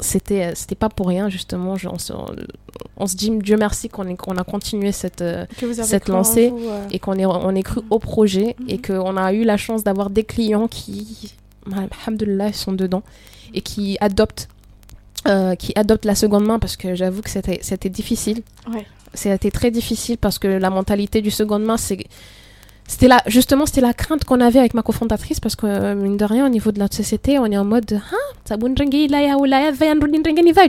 [0.00, 2.12] c'était c'était pas pour rien justement je- on, se,
[2.96, 5.44] on se dit Dieu merci qu'on a continué cette euh,
[5.82, 8.82] cette lancée vous, euh, et qu'on est on est cru au projet et Mhm.
[8.82, 11.34] qu'on a eu la chance d'avoir des clients qui
[11.72, 13.02] alhamdoulilah sont dedans
[13.54, 14.48] et qui adoptent
[15.26, 18.42] euh, qui adoptent la seconde main parce que j'avoue que c'était c'était difficile
[18.72, 18.86] Ouais.
[19.14, 22.04] c'était très difficile parce que la mentalité du seconde main c'est
[22.86, 26.16] c'était là justement c'était la crainte qu'on avait avec ma cofondatrice parce que euh, mine
[26.16, 28.32] de rien au niveau de notre société on est en mode ah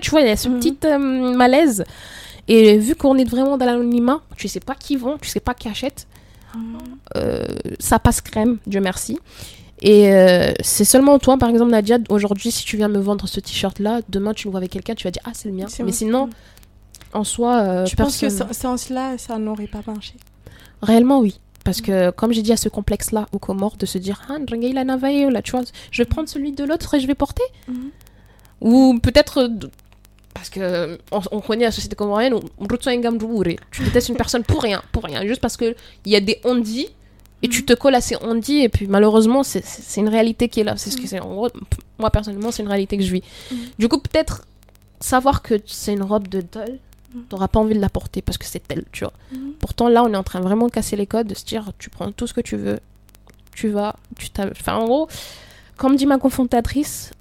[0.01, 0.59] tu vois il y a ce Mhm.
[0.59, 0.97] petit euh,
[1.35, 1.83] malaise
[2.47, 5.53] et vu qu'on est vraiment dans l'anonymat tu sais pas qui vend tu sais pas
[5.53, 6.07] qui achète
[7.15, 7.45] euh,
[7.79, 9.19] ça passe crème, Dieu merci.
[9.81, 13.39] Et euh, c'est seulement toi, par exemple, Nadia, aujourd'hui, si tu viens me vendre ce
[13.39, 15.67] t-shirt-là, demain tu le vois avec quelqu'un, tu vas dire, ah, c'est le mien.
[15.85, 16.29] Mais sinon,
[17.13, 20.13] en soi, euh, Je pense que sans, cela, ça n'aurait pas marché?
[20.81, 21.39] Réellement, oui.
[21.63, 24.63] Parce que, comme j'ai dit, à ce complexe-là, au Comores, de se dire, ah, Ndrengue,
[24.65, 25.61] il a navaillé, là, tu vois,
[25.91, 27.43] je vais prendre celui de l'autre et je vais porter.
[27.67, 27.91] Mhm.
[28.61, 29.37] Ou peut-être.
[29.39, 29.67] euh,
[30.33, 32.65] Parce que on, on connaît la société comorienne, on-
[32.99, 35.75] gamme de tu détestes une personne pour rien, pour rien, juste parce qu'il
[36.05, 36.87] y a des on-dit
[37.41, 39.63] et tu te colles à ces on-dit, et puis malheureusement, c'est-
[39.97, 40.75] une réalité qui est là.
[40.77, 41.19] C'est ce que c'est.
[41.19, 41.49] En gros,
[41.97, 43.23] moi personnellement, c'est une réalité que je vis.
[43.51, 43.57] Mhm.
[43.79, 44.45] Du coup, peut-être
[44.99, 46.79] savoir que c'est une robe de deuil,
[47.13, 47.23] Mhm.
[47.29, 49.13] t'auras pas envie de la porter parce que c'est elle, tu vois.
[49.59, 51.89] Pourtant, là, on est en train vraiment de casser les codes, de se dire, tu
[51.89, 52.79] prends tout ce que tu veux,
[53.55, 54.49] tu vas, tu t'as...
[54.51, 55.07] Enfin, en gros,
[55.77, 57.11] comme dit ma confrontatrice,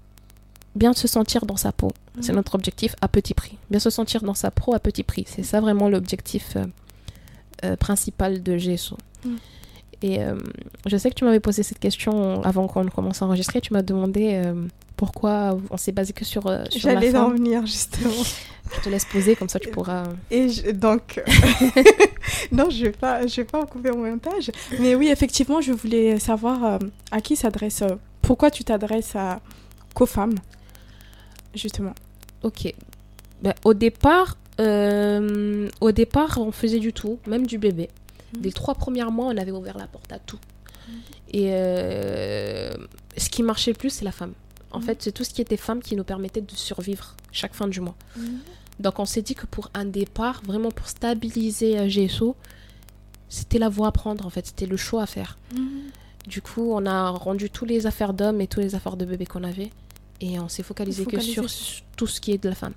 [0.75, 1.93] bien se sentir dans sa peau.
[2.21, 3.57] C'est notre objectif à petit prix.
[3.71, 5.25] Bien se sentir dans sa peau à petit prix.
[5.29, 6.65] C'est ça vraiment l'objectif euh,
[7.65, 8.97] euh, principal de GSO.
[10.03, 10.35] Et euh,
[10.87, 13.61] je sais que tu m'avais posé cette question avant qu'on commence à enregistrer.
[13.61, 14.55] Tu m'as demandé euh,
[14.97, 18.11] pourquoi on s'est basé que sur, euh, sur la J'allais en venir justement.
[18.77, 20.05] Je te laisse poser, comme ça tu pourras...
[20.31, 21.23] Et je- donc,
[22.53, 24.51] non, je vais pas, je vais pas en couper au montage.
[24.79, 26.79] Mais oui, effectivement, je voulais savoir euh,
[27.11, 27.83] à qui s'adresse,
[28.21, 29.41] pourquoi tu t'adresses à
[29.95, 30.35] qu'aux femmes,
[31.55, 31.95] justement.
[32.43, 32.75] Ok.
[33.43, 37.89] Ben, au départ, au départ, on faisait du tout, même du bébé.
[38.37, 38.43] Mhm.
[38.43, 40.39] Les trois premiers mois, on avait ouvert la porte à tout.
[41.33, 42.73] Et euh,
[43.17, 44.33] ce qui marchait le plus, c'est la femme.
[44.71, 44.85] En Mhm.
[44.85, 47.81] fait, c'est tout ce qui était femme qui nous permettait de survivre chaque fin du
[47.81, 47.97] mois.
[48.81, 52.37] Donc, on s'est dit que pour un départ, vraiment pour stabiliser euh, GSO,
[53.29, 54.47] c'était la voie à prendre, en fait.
[54.47, 55.37] C'était le choix à faire.
[56.27, 59.27] Du coup, on a rendu tous les affaires d'hommes et tous les affaires de bébés
[59.27, 59.71] qu'on avait.
[60.21, 62.73] Et on s'est focalisé, Focalisé que sur tout ce qui est de la femme.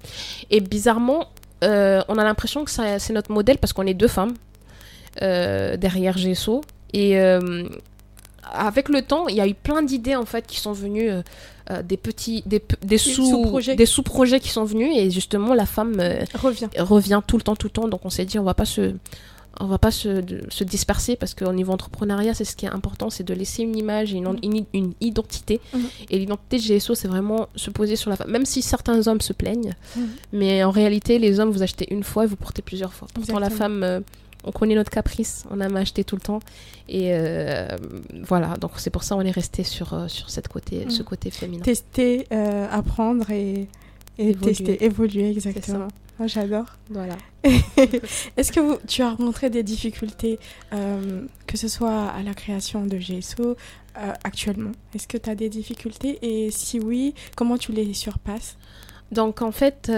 [0.49, 1.29] Et bizarrement,
[1.63, 4.50] euh, on a l'impression que c'est notre modèle parce qu'on est deux femmes euh,
[5.19, 6.61] derrière GSO.
[6.93, 7.63] Et euh,
[8.53, 11.21] avec le temps, il y a eu plein d'idées en fait qui sont venues, euh,
[11.69, 13.75] euh, des petits, des, sous, sous-projets.
[13.75, 14.91] des sous-projets qui sont venus.
[14.97, 16.69] Et justement, la femme euh, Reviens.
[16.79, 17.87] revient tout le temps, tout le temps.
[17.87, 18.93] Donc on s'est dit, on va pas se,
[19.59, 22.69] on va pas se, de- se disperser parce qu'au niveau entrepreneuriat, c'est ce qui est
[22.73, 25.61] important, c'est de laisser une image et une, une, une identité.
[25.73, 25.81] Mhm.
[26.09, 28.31] Et l'identité de GSO, c'est vraiment se poser sur la femme.
[28.31, 30.07] Même si certains hommes se plaignent, Mhm.
[30.33, 33.07] mais en réalité, les hommes, vous achetez une fois et vous portez plusieurs fois.
[33.13, 33.99] Pourtant, la femme, euh,
[34.43, 36.39] on connaît notre caprice, on aime acheter tout le temps.
[36.89, 37.67] Et euh,
[38.23, 41.05] voilà, donc c'est pour ça on est resté sur, euh, sur cette côté, ce Mhm.
[41.05, 41.63] côté féminin.
[41.63, 43.67] Tester, euh, apprendre et,
[44.17, 44.53] et Évoluer.
[44.53, 45.87] tester, évoluer, exactement.
[46.19, 46.65] Moi, J'adore.
[46.89, 47.15] Voilà.
[48.37, 50.37] Est-ce que vous- tu as rencontré des difficultés,
[50.73, 53.55] euh, que ce soit à la création de GSO
[54.23, 54.71] actuellement?
[54.93, 56.19] Est-ce que tu as des difficultés?
[56.21, 58.57] Et si oui, comment tu les surpasses?
[59.11, 59.89] Donc en fait,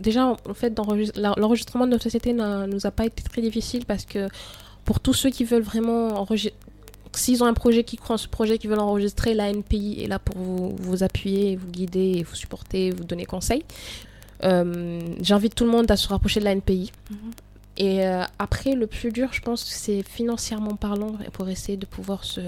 [0.00, 0.78] déjà, en fait,
[1.36, 4.28] l'enregistrement de notre société n'a- nous a pas été très difficile parce que
[4.84, 6.56] pour tous ceux qui veulent vraiment enregistrer,
[7.12, 10.06] s'ils ont un projet qui croient en ce projet, qui veulent enregistrer, la NPI est
[10.06, 13.64] là pour vous, vous appuyer, vous guider, et vous supporter, vous donner conseil.
[14.44, 16.92] Euh, J'invite tout le monde à se rapprocher de la NPI.
[17.76, 22.24] Et euh, après, le plus dur, je pense, c'est financièrement parlant, pour essayer de pouvoir
[22.24, 22.40] se,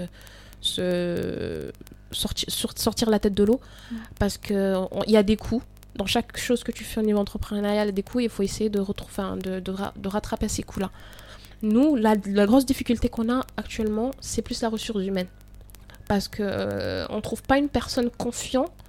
[2.11, 3.59] sortir la tête de l'eau.
[3.91, 3.95] Mm.
[4.19, 5.61] Parce qu'il y a des coûts.
[5.95, 8.79] Dans chaque chose que tu fais au niveau entrepreneurial, des coûts il faut essayer de,
[8.79, 10.89] retrouver, de, de, de rattraper ces coûts-là.
[11.63, 12.15] Nous, la,
[12.45, 15.27] grosse difficulté qu'on a actuellement, c'est plus la ressource humaine.
[16.09, 18.82] Parce qu'on ne trouve pas une personne confiante euh,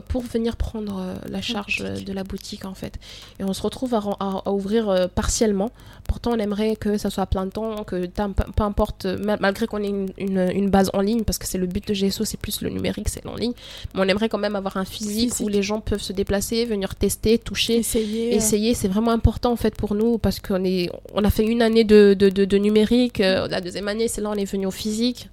[0.00, 2.94] pour venir prendre euh, la charge euh, de la boutique en fait.
[3.40, 5.70] Et on se retrouve à, ren- à- à ouvrir euh, partiellement.
[6.08, 9.66] Pourtant, on aimerait que ça soit à plein temps, que peu, importe, euh, ma- malgré
[9.66, 12.24] qu'on ait une, une- une base en ligne, parce que c'est le but de GSO,
[12.24, 13.52] c'est plus le numérique, c'est en ligne.
[13.94, 15.44] Mais on aimerait quand même avoir un physique, Physique.
[15.46, 17.76] où les gens peuvent se déplacer, venir tester, toucher.
[17.78, 18.32] Essayer.
[18.32, 21.44] euh, Essayer, c'est vraiment important en fait pour nous parce qu'on est, on a fait
[21.44, 24.44] une année de, de, de- de numérique, euh, la deuxième année, c'est là on est
[24.44, 25.28] venu au physique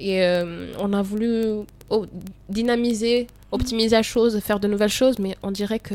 [0.00, 2.06] et euh, on a voulu oh,
[2.48, 5.94] dynamiser, optimiser la chose, faire de nouvelles choses, mais on dirait que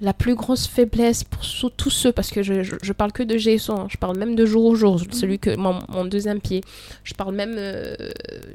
[0.00, 1.42] la plus grosse faiblesse pour
[1.72, 4.44] tous ceux, parce que je, je, parle que de GSO, hein, je parle même de
[4.44, 6.62] jour au jour, celui que mon, mon deuxième pied.
[7.02, 7.52] Je parle même.
[7.52, 7.96] Il euh,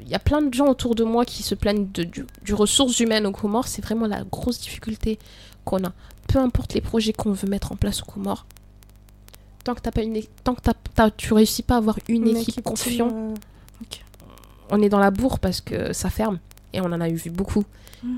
[0.06, 3.00] y a plein de gens autour de moi qui se plaignent de, du, du ressources
[3.00, 3.66] humaines au Comores.
[3.66, 5.18] C'est vraiment la grosse difficulté
[5.64, 5.92] qu'on a.
[6.28, 8.46] Peu importe les projets qu'on veut mettre en place au Comores,
[9.64, 10.60] tant que, as pas une, tant que
[11.16, 13.34] tu réussis pas à avoir une, équipe, confiante, euh,
[14.72, 16.40] on est dans la bourre parce que ça ferme.
[16.72, 17.64] Et on en a eu vu beaucoup.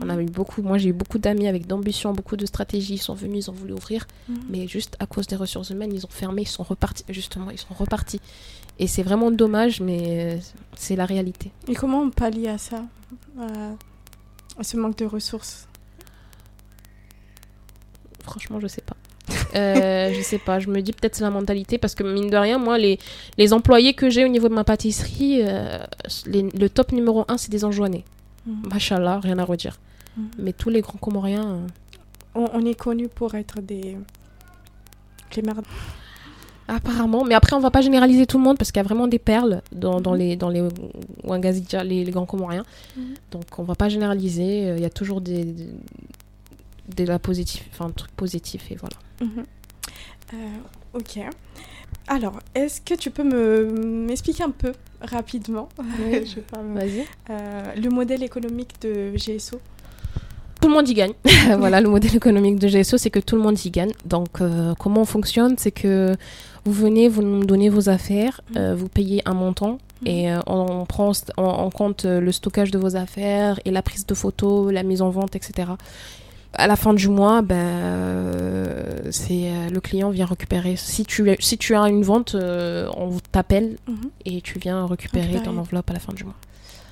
[0.01, 0.63] On a eu beaucoup.
[0.63, 2.95] Moi, j'ai eu beaucoup d'amis avec d'ambition, beaucoup de stratégies.
[2.95, 4.07] Ils sont venus, ils ont voulu ouvrir.
[4.29, 4.37] Mhm.
[4.49, 7.05] Mais juste à cause des ressources humaines, ils ont fermé, ils sont repartis.
[7.11, 8.21] Justement, ils sont repartis.
[8.79, 10.41] Et c'est vraiment dommage, mais
[10.75, 11.53] c'est la réalité.
[11.69, 12.85] Et comment on pallie à ça
[13.39, 15.69] À ce manque de ressources?
[18.23, 18.94] Franchement, je sais pas.
[19.57, 22.37] Euh, je sais pas, je me dis peut-être c'est la mentalité parce que mine de
[22.37, 22.99] rien, moi, les,
[23.39, 25.79] les employés que j'ai au niveau de ma pâtisserie, euh,
[26.33, 28.05] le top numéro un, c'est des enjoignés.
[28.47, 28.69] Mmh.
[28.69, 29.79] Machallah, rien à redire.
[30.17, 30.31] Mhm.
[30.39, 31.47] Mais tous les grands Comoriens.
[32.37, 33.97] Euh, on, est connu pour être des.
[35.43, 35.65] merdes.
[36.67, 39.07] Apparemment, mais après on va pas généraliser tout le monde parce qu'il y a vraiment
[39.07, 40.19] des perles dans, dans mhm.
[40.19, 40.63] les dans les
[41.85, 42.65] les, les grands Comoriens.
[42.97, 43.15] Mhm.
[43.33, 44.69] Donc on va pas généraliser.
[44.69, 45.69] Euh, il y a toujours des, des,
[46.89, 48.97] des, la positif, enfin un truc positif et voilà.
[50.33, 50.37] Euh,
[50.95, 51.21] ok.
[52.07, 55.69] Alors, est-ce que tu peux me m'expliquer un peu rapidement?
[55.79, 56.41] Je
[56.75, 57.05] Vas-y.
[57.31, 59.61] Euh, le modèle économique de GSO
[60.61, 61.13] tout le monde y gagne.
[61.59, 63.93] voilà, le modèle économique de GSO, c'est que tout le monde y gagne.
[64.07, 66.17] Donc, euh, comment on fonctionne C'est que
[66.65, 70.07] vous venez, vous nous donnez vos affaires, euh, vous payez un montant mmh.
[70.07, 74.73] et on prend en, compte le stockage de vos affaires et la prise de photos,
[74.73, 75.67] la mise en vente, etc
[76.55, 80.77] à la fin du mois, ben, euh, c'est euh, le client vient récupérer.
[80.77, 84.11] Si tu, si tu as une vente, euh, on t'appelle mhm.
[84.25, 86.37] et tu viens récupérer ton enveloppe à la fin du mois.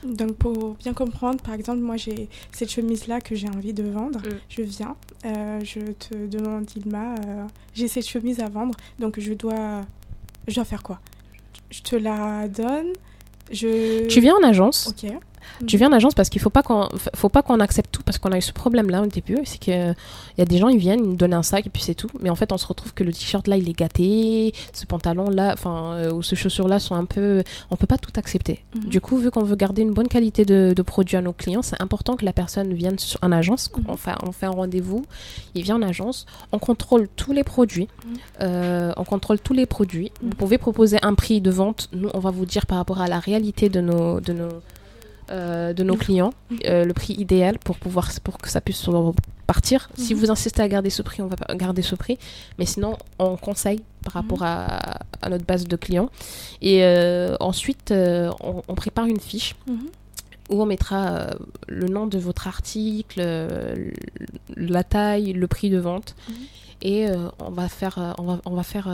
[0.05, 4.19] Donc pour bien comprendre, par exemple, moi j'ai cette chemise-là que j'ai envie de vendre.
[4.19, 4.39] Mm.
[4.49, 7.15] Je viens, je te demande, Ilma,
[7.73, 9.83] j'ai cette chemise à vendre, donc je dois,
[10.49, 10.99] je dois faire quoi?
[11.71, 12.93] Je te la donne.
[13.53, 14.07] Je...
[14.09, 14.89] Tu viens en agence.
[14.89, 15.13] Ok.
[15.67, 18.19] Tu viens en agence parce qu'il faut pas qu'on faut pas qu'on accepte tout parce
[18.19, 20.69] qu'on a eu ce problème là au début, c'est que il y a des gens
[20.69, 22.59] ils viennent, ils nous donnent un sac et puis c'est tout, mais en fait on
[22.59, 26.23] se retrouve que le t-shirt là il est gâté, ce pantalon là, enfin euh, ou
[26.23, 28.65] ce chaussure là sont un peu, on peut pas tout accepter.
[28.75, 28.89] Mhm.
[28.89, 31.63] Du coup vu qu'on veut garder une bonne qualité de, de produit à nos clients,
[31.63, 33.85] c'est important que la personne vienne sur, en agence, mhm.
[33.89, 35.05] on fait on fait un rendez-vous,
[35.55, 38.17] il vient en agence, on contrôle tous les produits, mhm.
[38.43, 40.13] euh, on contrôle tous les produits.
[40.23, 43.09] Vous pouvez proposer un prix de vente, nous on va vous dire par rapport à
[43.09, 44.49] la réalité de nos de nos
[45.33, 46.35] euh, de nos clients,
[46.67, 48.87] euh, le prix idéal pour pouvoir pour que ça puisse
[49.47, 49.89] partir.
[49.97, 50.21] Si mhm.
[50.21, 52.19] vous insistez à garder ce prix, on va garder ce prix.
[52.59, 54.49] Mais sinon, on conseille par rapport mhm.
[55.23, 56.11] à, notre base de clients.
[56.61, 59.57] Et euh, ensuite, on, prépare une fiche.
[59.67, 59.89] Mhm.
[60.51, 61.29] où on mettra
[61.67, 63.23] le nom de votre article,
[64.57, 66.15] la taille, le prix de vente,
[66.83, 67.07] et
[67.39, 68.89] on va faire, on va, on va faire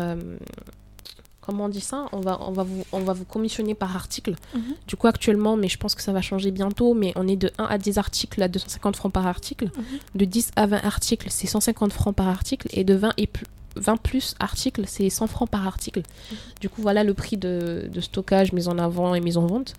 [1.49, 4.34] comment on dit ça on va, on, va vous, on va vous commissionner par article.
[4.55, 4.74] Mhm.
[4.86, 7.51] Du coup, actuellement, mais je pense que ça va changer bientôt, mais on est de
[7.57, 9.70] 1 à 10 articles à 250 francs par article.
[9.74, 9.84] Mhm.
[10.14, 12.68] De 10 à 20 articles, c'est 150 francs par article.
[12.72, 13.46] Et de 20 et plus,
[13.76, 16.01] 20 plus articles, c'est 100 francs par article.
[16.01, 16.36] Mhm.
[16.61, 19.72] Du coup, voilà le prix de, stockage, mise en avant et mise en vente.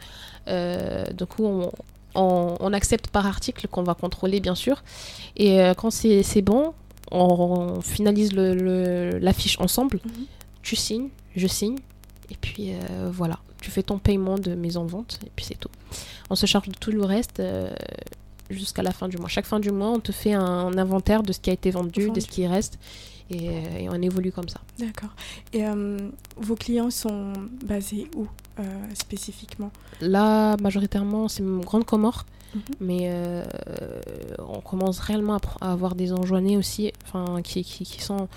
[0.48, 1.72] Euh, du coup, on,
[2.16, 4.82] on, accepte par article qu'on va contrôler, bien sûr.
[5.38, 6.74] Et euh, quand c'est bon,
[7.12, 10.00] on, finalise l'affiche le, ensemble.
[10.64, 11.10] Tu signes,
[11.40, 11.78] je signe,
[12.32, 15.60] et puis euh, voilà, tu fais ton paiement de mise en vente, et puis c'est
[15.60, 15.70] tout.
[16.30, 17.74] On se charge de tout le reste euh,
[18.50, 19.30] jusqu'à la fin du mois.
[19.30, 22.12] Chaque fin du mois, on te fait un inventaire de ce qui a été vendu,
[22.12, 22.78] de ce qui reste,
[23.30, 24.62] et, euh, et on évolue comme ça.
[24.78, 25.10] D'accord.
[25.54, 25.64] Et
[26.38, 27.34] vos clients sont
[27.64, 28.28] basés où
[28.94, 29.72] spécifiquement?
[30.02, 32.26] Là, majoritairement, c'est Grande Comore.
[32.56, 32.62] Mhm.
[32.80, 33.44] Mais
[34.40, 38.28] on commence réellement à, avoir des enjoignés aussi, enfin, qui, qui, qui sont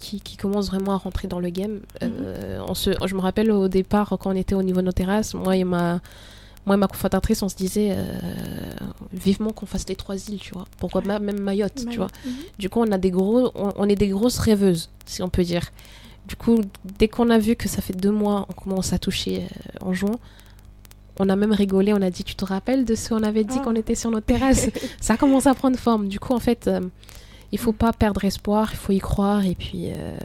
[0.00, 1.80] qui, qui commence vraiment à rentrer dans le game.
[2.02, 2.64] Euh, mhm.
[2.68, 5.34] on se, je me rappelle au départ, quand on était au niveau de nos terrasses,
[5.34, 6.00] moi et ma,
[6.66, 8.04] moi et ma on se disait euh,
[9.12, 10.66] vivement qu'on fasse les trois îles, tu vois.
[10.78, 12.08] Pourquoi même Mayotte, tu vois.
[12.24, 12.32] Mhm.
[12.58, 15.70] Du coup, on, a des gros, on, est des grosses rêveuses, si on peut dire.
[16.26, 16.60] Du coup,
[16.98, 19.92] dès qu'on a vu que ça fait deux mois, on commence à toucher euh, en
[19.92, 20.16] juin,
[21.18, 23.56] on a même rigolé, on a dit, tu te rappelles de ce qu'on avait dit
[23.60, 23.64] oh.
[23.64, 24.70] qu'on était sur nos terrasses?
[25.00, 26.08] Ça commence à prendre forme.
[26.08, 26.68] Du coup, en fait,
[27.52, 30.16] il faut pas perdre espoir, il faut y croire et puis euh,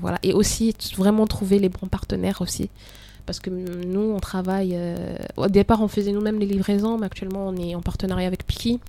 [0.00, 0.18] voilà.
[0.22, 2.70] Et aussi vraiment trouver les bons partenaires aussi.
[3.26, 4.72] Parce que nous, on travaille.
[4.74, 8.46] Euh, au départ, on faisait nous-mêmes les livraisons, mais actuellement, on est en partenariat avec
[8.46, 8.80] Piki.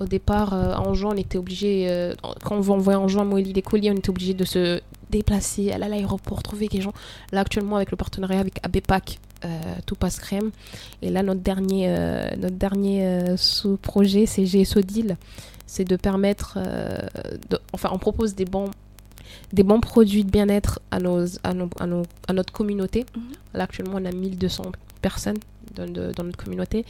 [0.00, 2.12] Au départ, euh, en juin, on était obligé.
[2.42, 4.80] quand on envoyer en juin Moëli des colis, on était obligé de se
[5.10, 6.92] déplacer, aller à l'aéroport, trouver des gens.
[7.32, 9.48] Là, actuellement, avec le partenariat avec ABPAC, euh,
[9.86, 10.50] tout passe crème.
[11.02, 15.16] Et là, notre dernier, euh, notre dernier euh, sous-projet, c'est GSO Deal.
[15.66, 16.54] C'est de permettre.
[16.56, 16.98] euh,
[17.50, 18.70] de- enfin, on propose des bons,
[19.52, 23.06] des bons produits de bien-être à, nos, à, nos, à, nos- à notre communauté.
[23.16, 23.22] Mhm.
[23.54, 24.64] Là, actuellement, on a 1200
[25.00, 25.38] personnes
[25.74, 26.84] dans, de- dans notre communauté.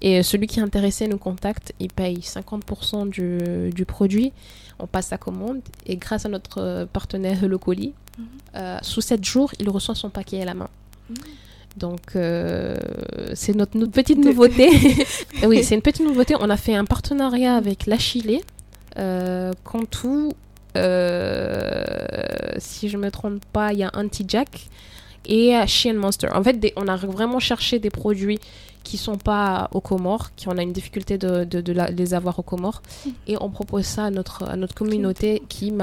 [0.00, 4.32] Et euh, celui qui est intéressé nous contacte, il paye 50% du, du produit.
[4.78, 5.60] On passe sa commande.
[5.86, 8.24] Et grâce à notre euh, partenaire Hello Colis, Mhm.
[8.56, 10.68] euh, sous 7 jours, il reçoit son paquet à la main.
[11.10, 11.16] Mhm.
[11.76, 12.76] Donc, euh,
[13.34, 14.68] c'est notre, notre petite nouveauté.
[15.46, 16.34] oui, c'est une petite nouveauté.
[16.40, 18.40] On a fait un partenariat avec la Chile,
[18.98, 20.30] euh, Cantu,
[20.76, 21.84] euh,
[22.58, 24.66] si je me trompe pas, il y a Anti-Jack
[25.28, 26.28] et Shein Monster.
[26.34, 28.38] En fait, des- on a vraiment cherché des produits
[28.84, 32.14] qui sont pas aux Comores, qui on a une difficulté de, de- de la- les
[32.14, 32.80] avoir aux Comores,
[33.26, 35.74] et on propose ça à notre, à notre communauté qui,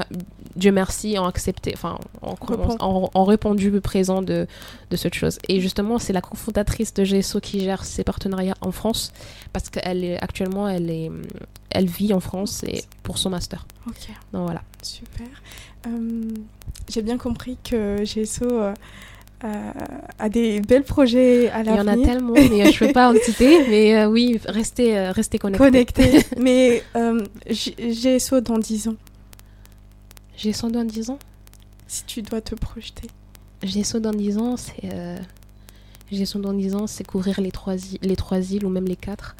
[0.56, 2.76] Dieu merci, ont accepté, enfin, ont, Répond.
[2.80, 4.48] ont- ont répondu présent de,
[4.90, 5.38] de cette chose.
[5.48, 9.12] Et justement, c'est la cofondatrice de GSO qui gère ces partenariats en France,
[9.52, 11.10] parce qu'elle est actuellement, elle est,
[11.70, 13.66] elle vit en France et pour son master.
[13.86, 14.62] Ok, Donc voilà.
[14.82, 15.26] super.
[15.86, 16.28] Euh,
[16.88, 18.74] J'ai bien compris que GSO euh,
[19.44, 19.70] euh,
[20.18, 22.06] a des bels projets à Il y en a l'avenir.
[22.06, 23.64] tellement, mais euh, je ne peux pas en citer.
[23.68, 25.64] Mais euh, oui, restez, euh, restez connectés.
[25.64, 26.24] Connectés.
[26.38, 28.96] Mais euh, G- GSO dans 10 ans,
[30.36, 31.18] J'ai 100 dans 10 ans?
[31.88, 33.08] si tu dois te projeter.
[33.62, 34.88] J'ai saut dans 10 ans, c'est.
[36.10, 38.86] J'ai saut dans 10 ans, c'est couvrir les trois, îles, les trois îles ou même
[38.86, 39.36] les quatre.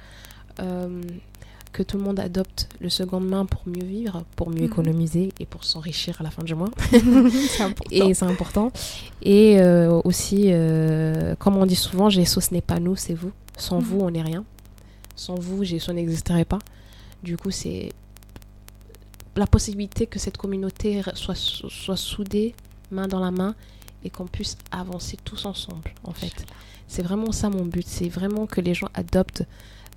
[1.77, 4.73] Que tout le monde adopte le seconde main pour mieux vivre, pour mieux Mhm.
[4.73, 6.71] économiser et pour s'enrichir à la fin du mois.
[7.91, 8.73] Et c'est important.
[9.23, 13.31] Et euh, aussi, euh, comme on dit souvent, GSO, ce n'est pas nous, c'est vous.
[13.59, 13.85] Sans Mhm.
[13.85, 14.43] vous, on n'est rien.
[15.17, 16.61] Sans vous, GSO n'existerait pas.
[17.23, 17.91] Du coup, c'est
[19.37, 22.55] la possibilité que cette communauté soit, soit soudée,
[22.91, 23.55] main dans la main,
[24.03, 26.47] et qu'on puisse avancer tous ensemble, en fait.
[26.89, 27.85] C'est vraiment ça mon but.
[27.87, 29.43] C'est vraiment que les gens adoptent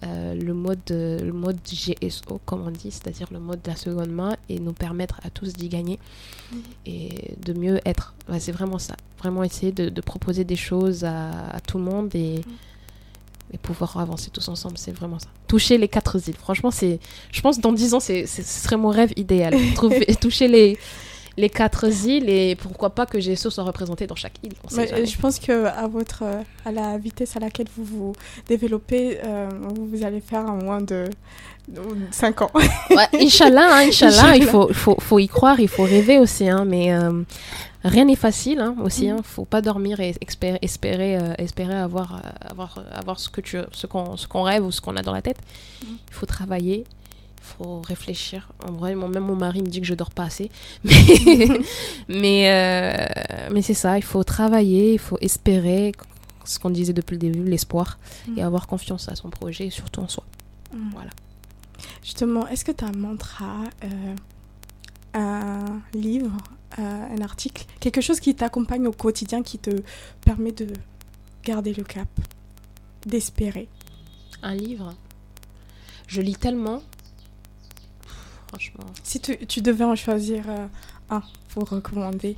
[0.06, 4.10] euh, le, mode, le mode GSO, comme on dit, c'est-à-dire le mode de la seconde
[4.12, 6.00] main, et nous permettre à tous d'y gagner
[6.86, 8.14] et de mieux être.
[8.30, 8.96] Ouais, c'est vraiment ça.
[9.20, 12.42] Vraiment essayer de, de proposer des choses à, à tout le monde et,
[13.52, 14.78] et pouvoir avancer tous ensemble.
[14.78, 15.28] C'est vraiment ça.
[15.48, 16.36] Toucher les quatre îles.
[16.36, 17.00] Franchement, c'est.
[17.32, 19.54] Je pense que dans 10 ans, c'est- ce serait mon rêve idéal.
[19.76, 20.78] Trouver, toucher les,
[21.40, 24.54] les quatre îles et pourquoi pas que GSO soit représenté dans chaque île.
[24.76, 28.14] Mais, euh, je pense que à votre euh, à la vitesse à laquelle vous vous
[28.48, 31.10] développez, euh, vous, allez faire en moins de
[32.12, 32.52] 5 ans.
[32.90, 36.48] Ouais, Inch'Allah, hein, Inch'Allah, il faut, faut, faut y croire, il faut rêver aussi.
[36.50, 37.24] hein, mais euh,
[37.84, 39.08] rien n'est facile hein, aussi.
[39.08, 39.18] Mm.
[39.18, 43.30] Hein, faut pas dormir et espérer, espérer, euh, espérer avoir, euh, avoir, avoir ce
[43.88, 45.38] qu'on, rêve ou ce qu'on a dans la tête.
[45.84, 45.88] Mm.
[46.08, 46.99] Il faut travailler, il
[47.58, 48.50] faut réfléchir.
[48.68, 50.50] En vrai, mon- même mon mari me dit que je dors pas assez.
[50.84, 51.60] Mais,
[52.08, 53.06] mais, euh,
[53.52, 55.92] mais c'est ça, il faut travailler, il faut espérer.
[56.46, 58.38] Ce qu'on disait depuis le début, l'espoir, Mm.
[58.40, 60.24] et avoir confiance à son projet et surtout en soi.
[60.94, 61.12] Voilà.
[62.04, 64.16] Justement, est-ce que tu as un mantra, euh,
[65.14, 66.32] un livre,
[66.80, 69.70] euh, un article, quelque chose qui t'accompagne au quotidien, qui te
[70.26, 70.68] permet de
[71.44, 72.08] garder le cap,
[73.06, 73.68] d'espérer?
[74.42, 74.94] Un livre?
[76.08, 76.82] Je lis tellement.
[78.50, 78.86] Franchement.
[79.04, 80.66] Si tu, tu devais en choisir euh,
[81.10, 82.36] un pour recommander.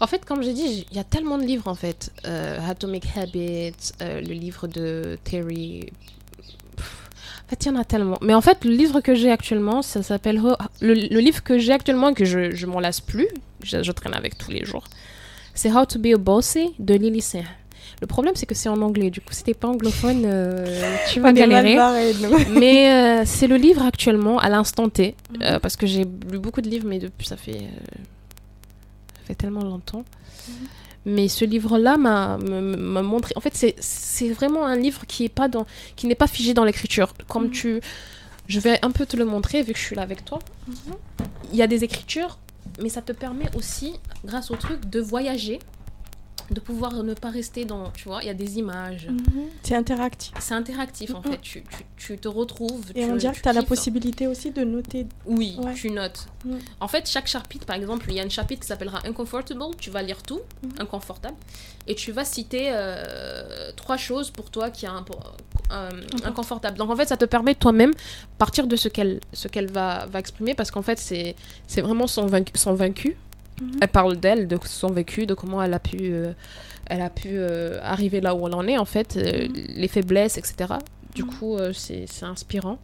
[0.00, 2.10] En fait, comme j'ai dit, il y a tellement de livres en fait.
[2.26, 5.92] Euh, Atomic Habits, euh, le livre de Terry.
[6.76, 7.08] Pff,
[7.46, 8.16] En fait, il y en a tellement.
[8.22, 10.40] Mais en fait, le livre que j'ai actuellement, ça s'appelle.
[10.80, 13.28] Le, le livre que j'ai actuellement, que je, je m'en lasse plus,
[13.62, 14.84] je, je traîne avec tous les jours,
[15.52, 17.44] c'est How to Be a Bossy de Lily Singh.
[18.00, 19.10] Le problème, c'est que c'est en anglais.
[19.10, 21.74] Du coup, si t'es pas anglophone, euh, tu vas galérer.
[22.50, 26.62] Mais euh, c'est le livre actuellement, à l'instant T, euh, parce que j'ai lu beaucoup
[26.62, 30.04] de livres, mais depuis ça fait, ça fait tellement longtemps.
[30.48, 30.54] Mhm.
[31.06, 33.32] Mais ce livre-là m'a montré.
[33.36, 36.64] En fait, c'est- vraiment un livre qui est pas dans, qui n'est pas figé dans
[36.64, 37.14] l'écriture.
[37.28, 37.50] Comme Mhm.
[37.50, 37.80] tu,
[38.48, 40.38] je vais un peu te le montrer vu que je suis là avec toi.
[41.52, 42.38] Il y a des écritures,
[42.82, 43.94] mais ça te permet aussi,
[44.24, 45.58] grâce au truc, de voyager,
[46.50, 49.08] de pouvoir ne pas rester dans, tu vois, il y a des images.
[49.62, 50.32] C'est interactif.
[50.40, 51.24] C'est interactif en Mhm.
[51.32, 51.40] fait.
[51.42, 52.90] Tu, tu, tu te retrouves.
[52.94, 55.06] Et tu, on dirait tu que tu as la possibilité aussi de noter.
[55.26, 55.74] Oui, Ouais.
[55.74, 56.26] tu notes.
[56.44, 56.56] Mm.
[56.80, 59.90] En fait, chaque chapitre, par exemple, il y a un chapitre qui s'appellera Uncomfortable, tu
[59.90, 60.70] vas lire tout, Mhm.
[60.80, 61.36] inconfortable,
[61.86, 65.90] et tu vas citer euh, trois choses pour toi qui est euh,
[66.24, 66.76] inconfortable.
[66.78, 67.92] Donc en fait, ça te permet toi-même
[68.38, 71.36] partir de ce qu'elle ce qu'elle va, va exprimer, parce qu'en fait, c'est
[71.68, 72.52] c'est vraiment son vaincu.
[72.56, 73.16] Son vaincu.
[73.80, 76.32] Elle parle d'elle, de son vécu, de comment elle a pu, euh,
[76.86, 80.38] elle a pu euh, arriver là où elle en est, en fait, euh, les faiblesses,
[80.38, 80.74] etc.
[81.14, 81.30] Du Mhm.
[81.30, 82.78] coup, c'est c'est inspirant.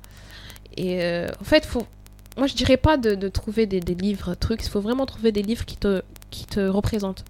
[0.77, 1.01] Et
[1.41, 1.87] en fait, faut,
[2.37, 4.62] moi, je dirais pas de, de trouver des, des livres, trucs.
[4.64, 7.24] Il faut vraiment trouver des livres qui te, qui te représentent.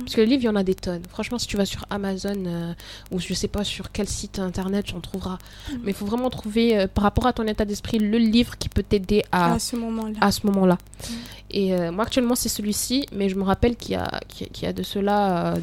[0.00, 1.02] Parce que les livres, il y en a des tonnes.
[1.08, 2.72] Franchement, si tu vas sur Amazon euh,
[3.10, 5.38] ou je sais pas sur quel site internet, tu en trouveras.
[5.70, 5.74] Mm.
[5.82, 8.68] Mais il faut vraiment trouver, euh, par rapport à ton état d'esprit, le livre qui
[8.68, 10.18] peut t'aider à, À ce moment-là.
[10.20, 10.74] à ce moment-là.
[10.74, 11.12] Mm.
[11.50, 13.06] Et euh, moi, actuellement, c'est celui-ci.
[13.12, 15.54] Mais je me rappelle qu'il y a, qu'il y a- de cela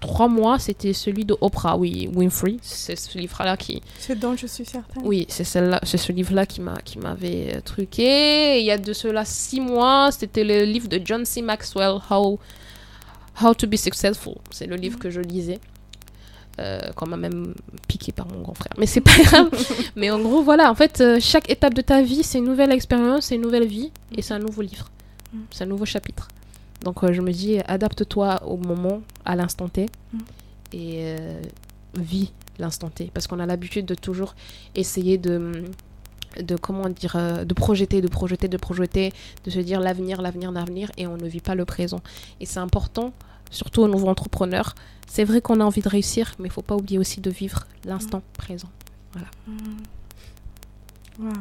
[0.00, 2.56] trois mois, c'était celui de Oprah, oui, Winfrey.
[2.60, 5.00] C'est ce livre-là qui, Ce dont je suis certaine.
[5.06, 8.56] oui, c'est celle-là, c'est ce livre-là qui m'a, qui m'avait truqué.
[8.56, 11.40] Et il y a de cela six mois, c'était le livre de John C.
[11.40, 12.40] Maxwell, How,
[13.40, 14.34] How to be Successful.
[14.50, 15.60] C'est le livre que je lisais.
[16.58, 17.54] Euh, qu'on m'a même
[17.88, 18.74] piqué par mon grand frère.
[18.76, 19.48] Mais c'est pas grave.
[19.96, 22.72] Mais en gros, voilà, en fait, euh, chaque étape de ta vie, c'est une nouvelle
[22.72, 24.90] expérience, c'est une nouvelle vie, et c'est un nouveau livre.
[25.32, 25.38] Mm.
[25.50, 26.28] C'est un nouveau chapitre.
[26.84, 30.18] Donc euh, je me dis, adapte-toi au moment, à l'instant T, Mm.
[30.74, 31.40] et euh,
[31.94, 33.10] vis l'instant T.
[33.14, 34.34] Parce qu'on a l'habitude de toujours
[34.74, 35.64] essayer de,
[36.40, 39.12] de comment dire, euh, de projeter, de projeter, de projeter,
[39.44, 42.00] de se dire l'avenir, l'avenir, l'avenir, et on ne vit pas le présent.
[42.40, 43.12] Et c'est important,
[43.50, 44.74] surtout aux nouveaux entrepreneurs.
[45.06, 47.66] C'est vrai qu'on a envie de réussir, mais il faut pas oublier aussi de vivre
[47.84, 48.70] l'instant présent.
[49.46, 49.52] Mm.
[51.18, 51.32] Waouh.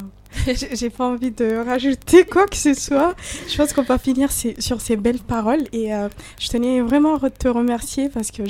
[0.74, 3.16] J'ai pas envie de rajouter quoi que ce soit.
[3.50, 6.08] Je pense qu'on va finir sur ces belles paroles et euh,
[6.40, 8.44] je tenais vraiment à te remercier parce que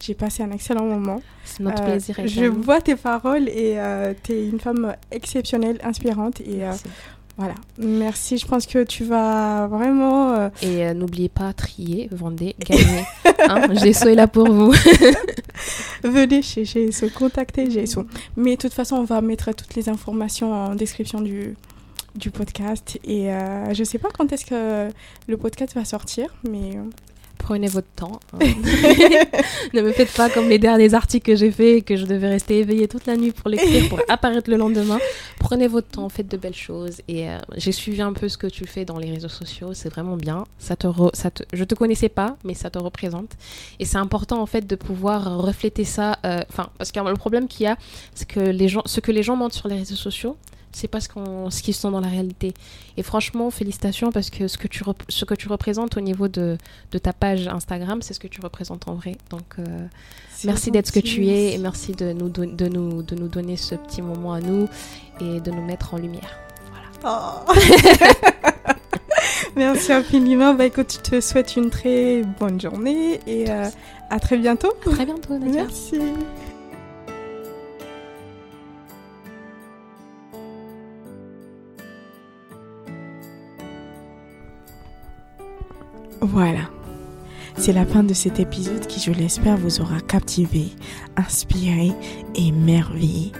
[0.00, 1.20] j'ai passé un excellent moment.
[1.44, 2.16] C'est notre Euh, plaisir.
[2.24, 3.76] je vois tes paroles et
[4.22, 6.72] tu es une femme exceptionnelle, inspirante et euh.
[7.36, 7.54] Voilà.
[7.78, 8.38] Merci.
[8.38, 13.04] Je pense que tu vas vraiment euh, Et euh, n'oubliez pas, trier, vendez, gagner.
[13.48, 14.72] hein, GSO est là pour vous.
[16.04, 18.06] venir chez GSO, contacter GSO.
[18.36, 21.56] Mais de toute façon, on va mettre toutes les informations en description du
[22.14, 24.88] du podcast et euh, je sais pas quand est-ce que
[25.26, 26.78] le podcast va sortir mais
[27.38, 28.20] Prenez votre temps.
[28.32, 28.38] hein.
[29.74, 32.28] ne me faites pas comme les derniers articles que j'ai faits et que je devais
[32.28, 34.98] rester éveillée toute la nuit pour l'écrire, pour apparaître le lendemain.
[35.40, 37.02] Prenez votre temps, faites de belles choses.
[37.06, 39.90] Et euh, j'ai suivi un peu ce que tu fais dans les réseaux sociaux, c'est
[39.90, 40.44] vraiment bien.
[40.58, 43.32] Ça te, re- ça te, je te connaissais pas, mais ça te représente.
[43.78, 46.18] Et c'est important en fait de pouvoir refléter ça.
[46.24, 46.40] euh,
[46.78, 47.76] parce que le problème qu'il y a,
[48.14, 50.36] c'est que les gens, ce que les gens montrent sur les réseaux sociaux,
[50.74, 52.54] c'est pas ce, qu'on- ce qu'ils sont dans la réalité.
[52.96, 56.28] Et franchement, félicitations parce que ce que tu, rep- ce que tu représentes au niveau
[56.28, 56.56] de,
[56.92, 59.16] de ta page Instagram, c'est ce que tu représentes en vrai.
[59.30, 59.64] Donc, euh,
[60.44, 63.28] merci d'être ce que tu es et merci de nous, don- de, nous, de nous
[63.28, 64.68] donner ce petit moment à nous
[65.20, 66.38] et de nous mettre en lumière.
[67.06, 67.52] Oh.
[69.56, 73.68] merci infiniment bah écoute je te souhaite une très bonne journée et euh,
[74.10, 75.64] à très bientôt À très bientôt, Nadia.
[75.64, 75.98] merci
[86.24, 86.70] Voilà.
[87.58, 90.68] C'est la fin de cet épisode qui, je l'espère, vous aura captivé,
[91.16, 91.92] inspiré
[92.34, 93.30] et émerveillé.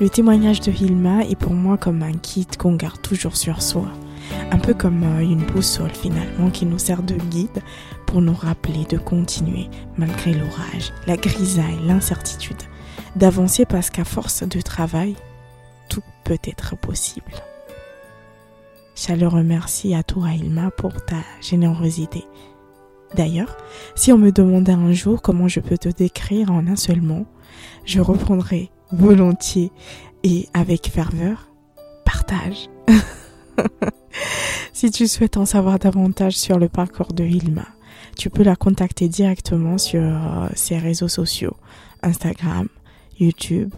[0.00, 3.88] Le témoignage de Hilma est pour moi comme un kit qu'on garde toujours sur soi.
[4.52, 7.62] Un peu comme euh, une boussole finalement qui nous sert de guide
[8.06, 9.68] pour nous rappeler de continuer
[9.98, 12.62] malgré l'orage, la grisaille, l'incertitude.
[13.16, 15.16] D'avancer parce qu'à force de travail,
[15.88, 17.32] tout peut être possible.
[18.94, 22.24] Chaleureux merci à toi Hilma pour ta générosité.
[23.14, 23.56] D'ailleurs,
[23.94, 27.26] si on me demandait un jour comment je peux te décrire en un seul mot,
[27.84, 29.72] je reprendrai volontiers
[30.24, 31.48] et avec ferveur
[32.04, 32.68] partage.
[34.72, 37.66] si tu souhaites en savoir davantage sur le parcours de Hilma,
[38.16, 41.56] tu peux la contacter directement sur euh, ses réseaux sociaux
[42.02, 42.68] Instagram,
[43.18, 43.74] YouTube,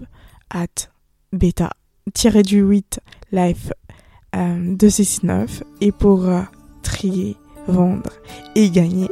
[0.51, 0.91] at
[1.33, 2.99] beta-du-8
[3.33, 3.73] life
[4.35, 6.43] euh, 269 et pour euh,
[6.83, 7.37] trier,
[7.69, 8.11] vendre
[8.55, 9.09] et gagner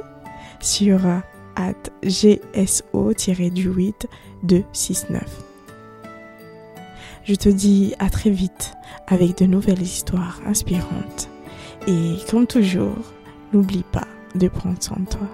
[0.61, 1.19] sur euh,
[1.57, 4.07] at gso-du8
[4.43, 5.23] 269.
[7.25, 8.75] Je te dis à très vite
[9.07, 11.31] avec de nouvelles histoires inspirantes.
[11.87, 13.13] Et comme toujours,
[13.53, 15.29] n'oublie pas de prendre soin de toi.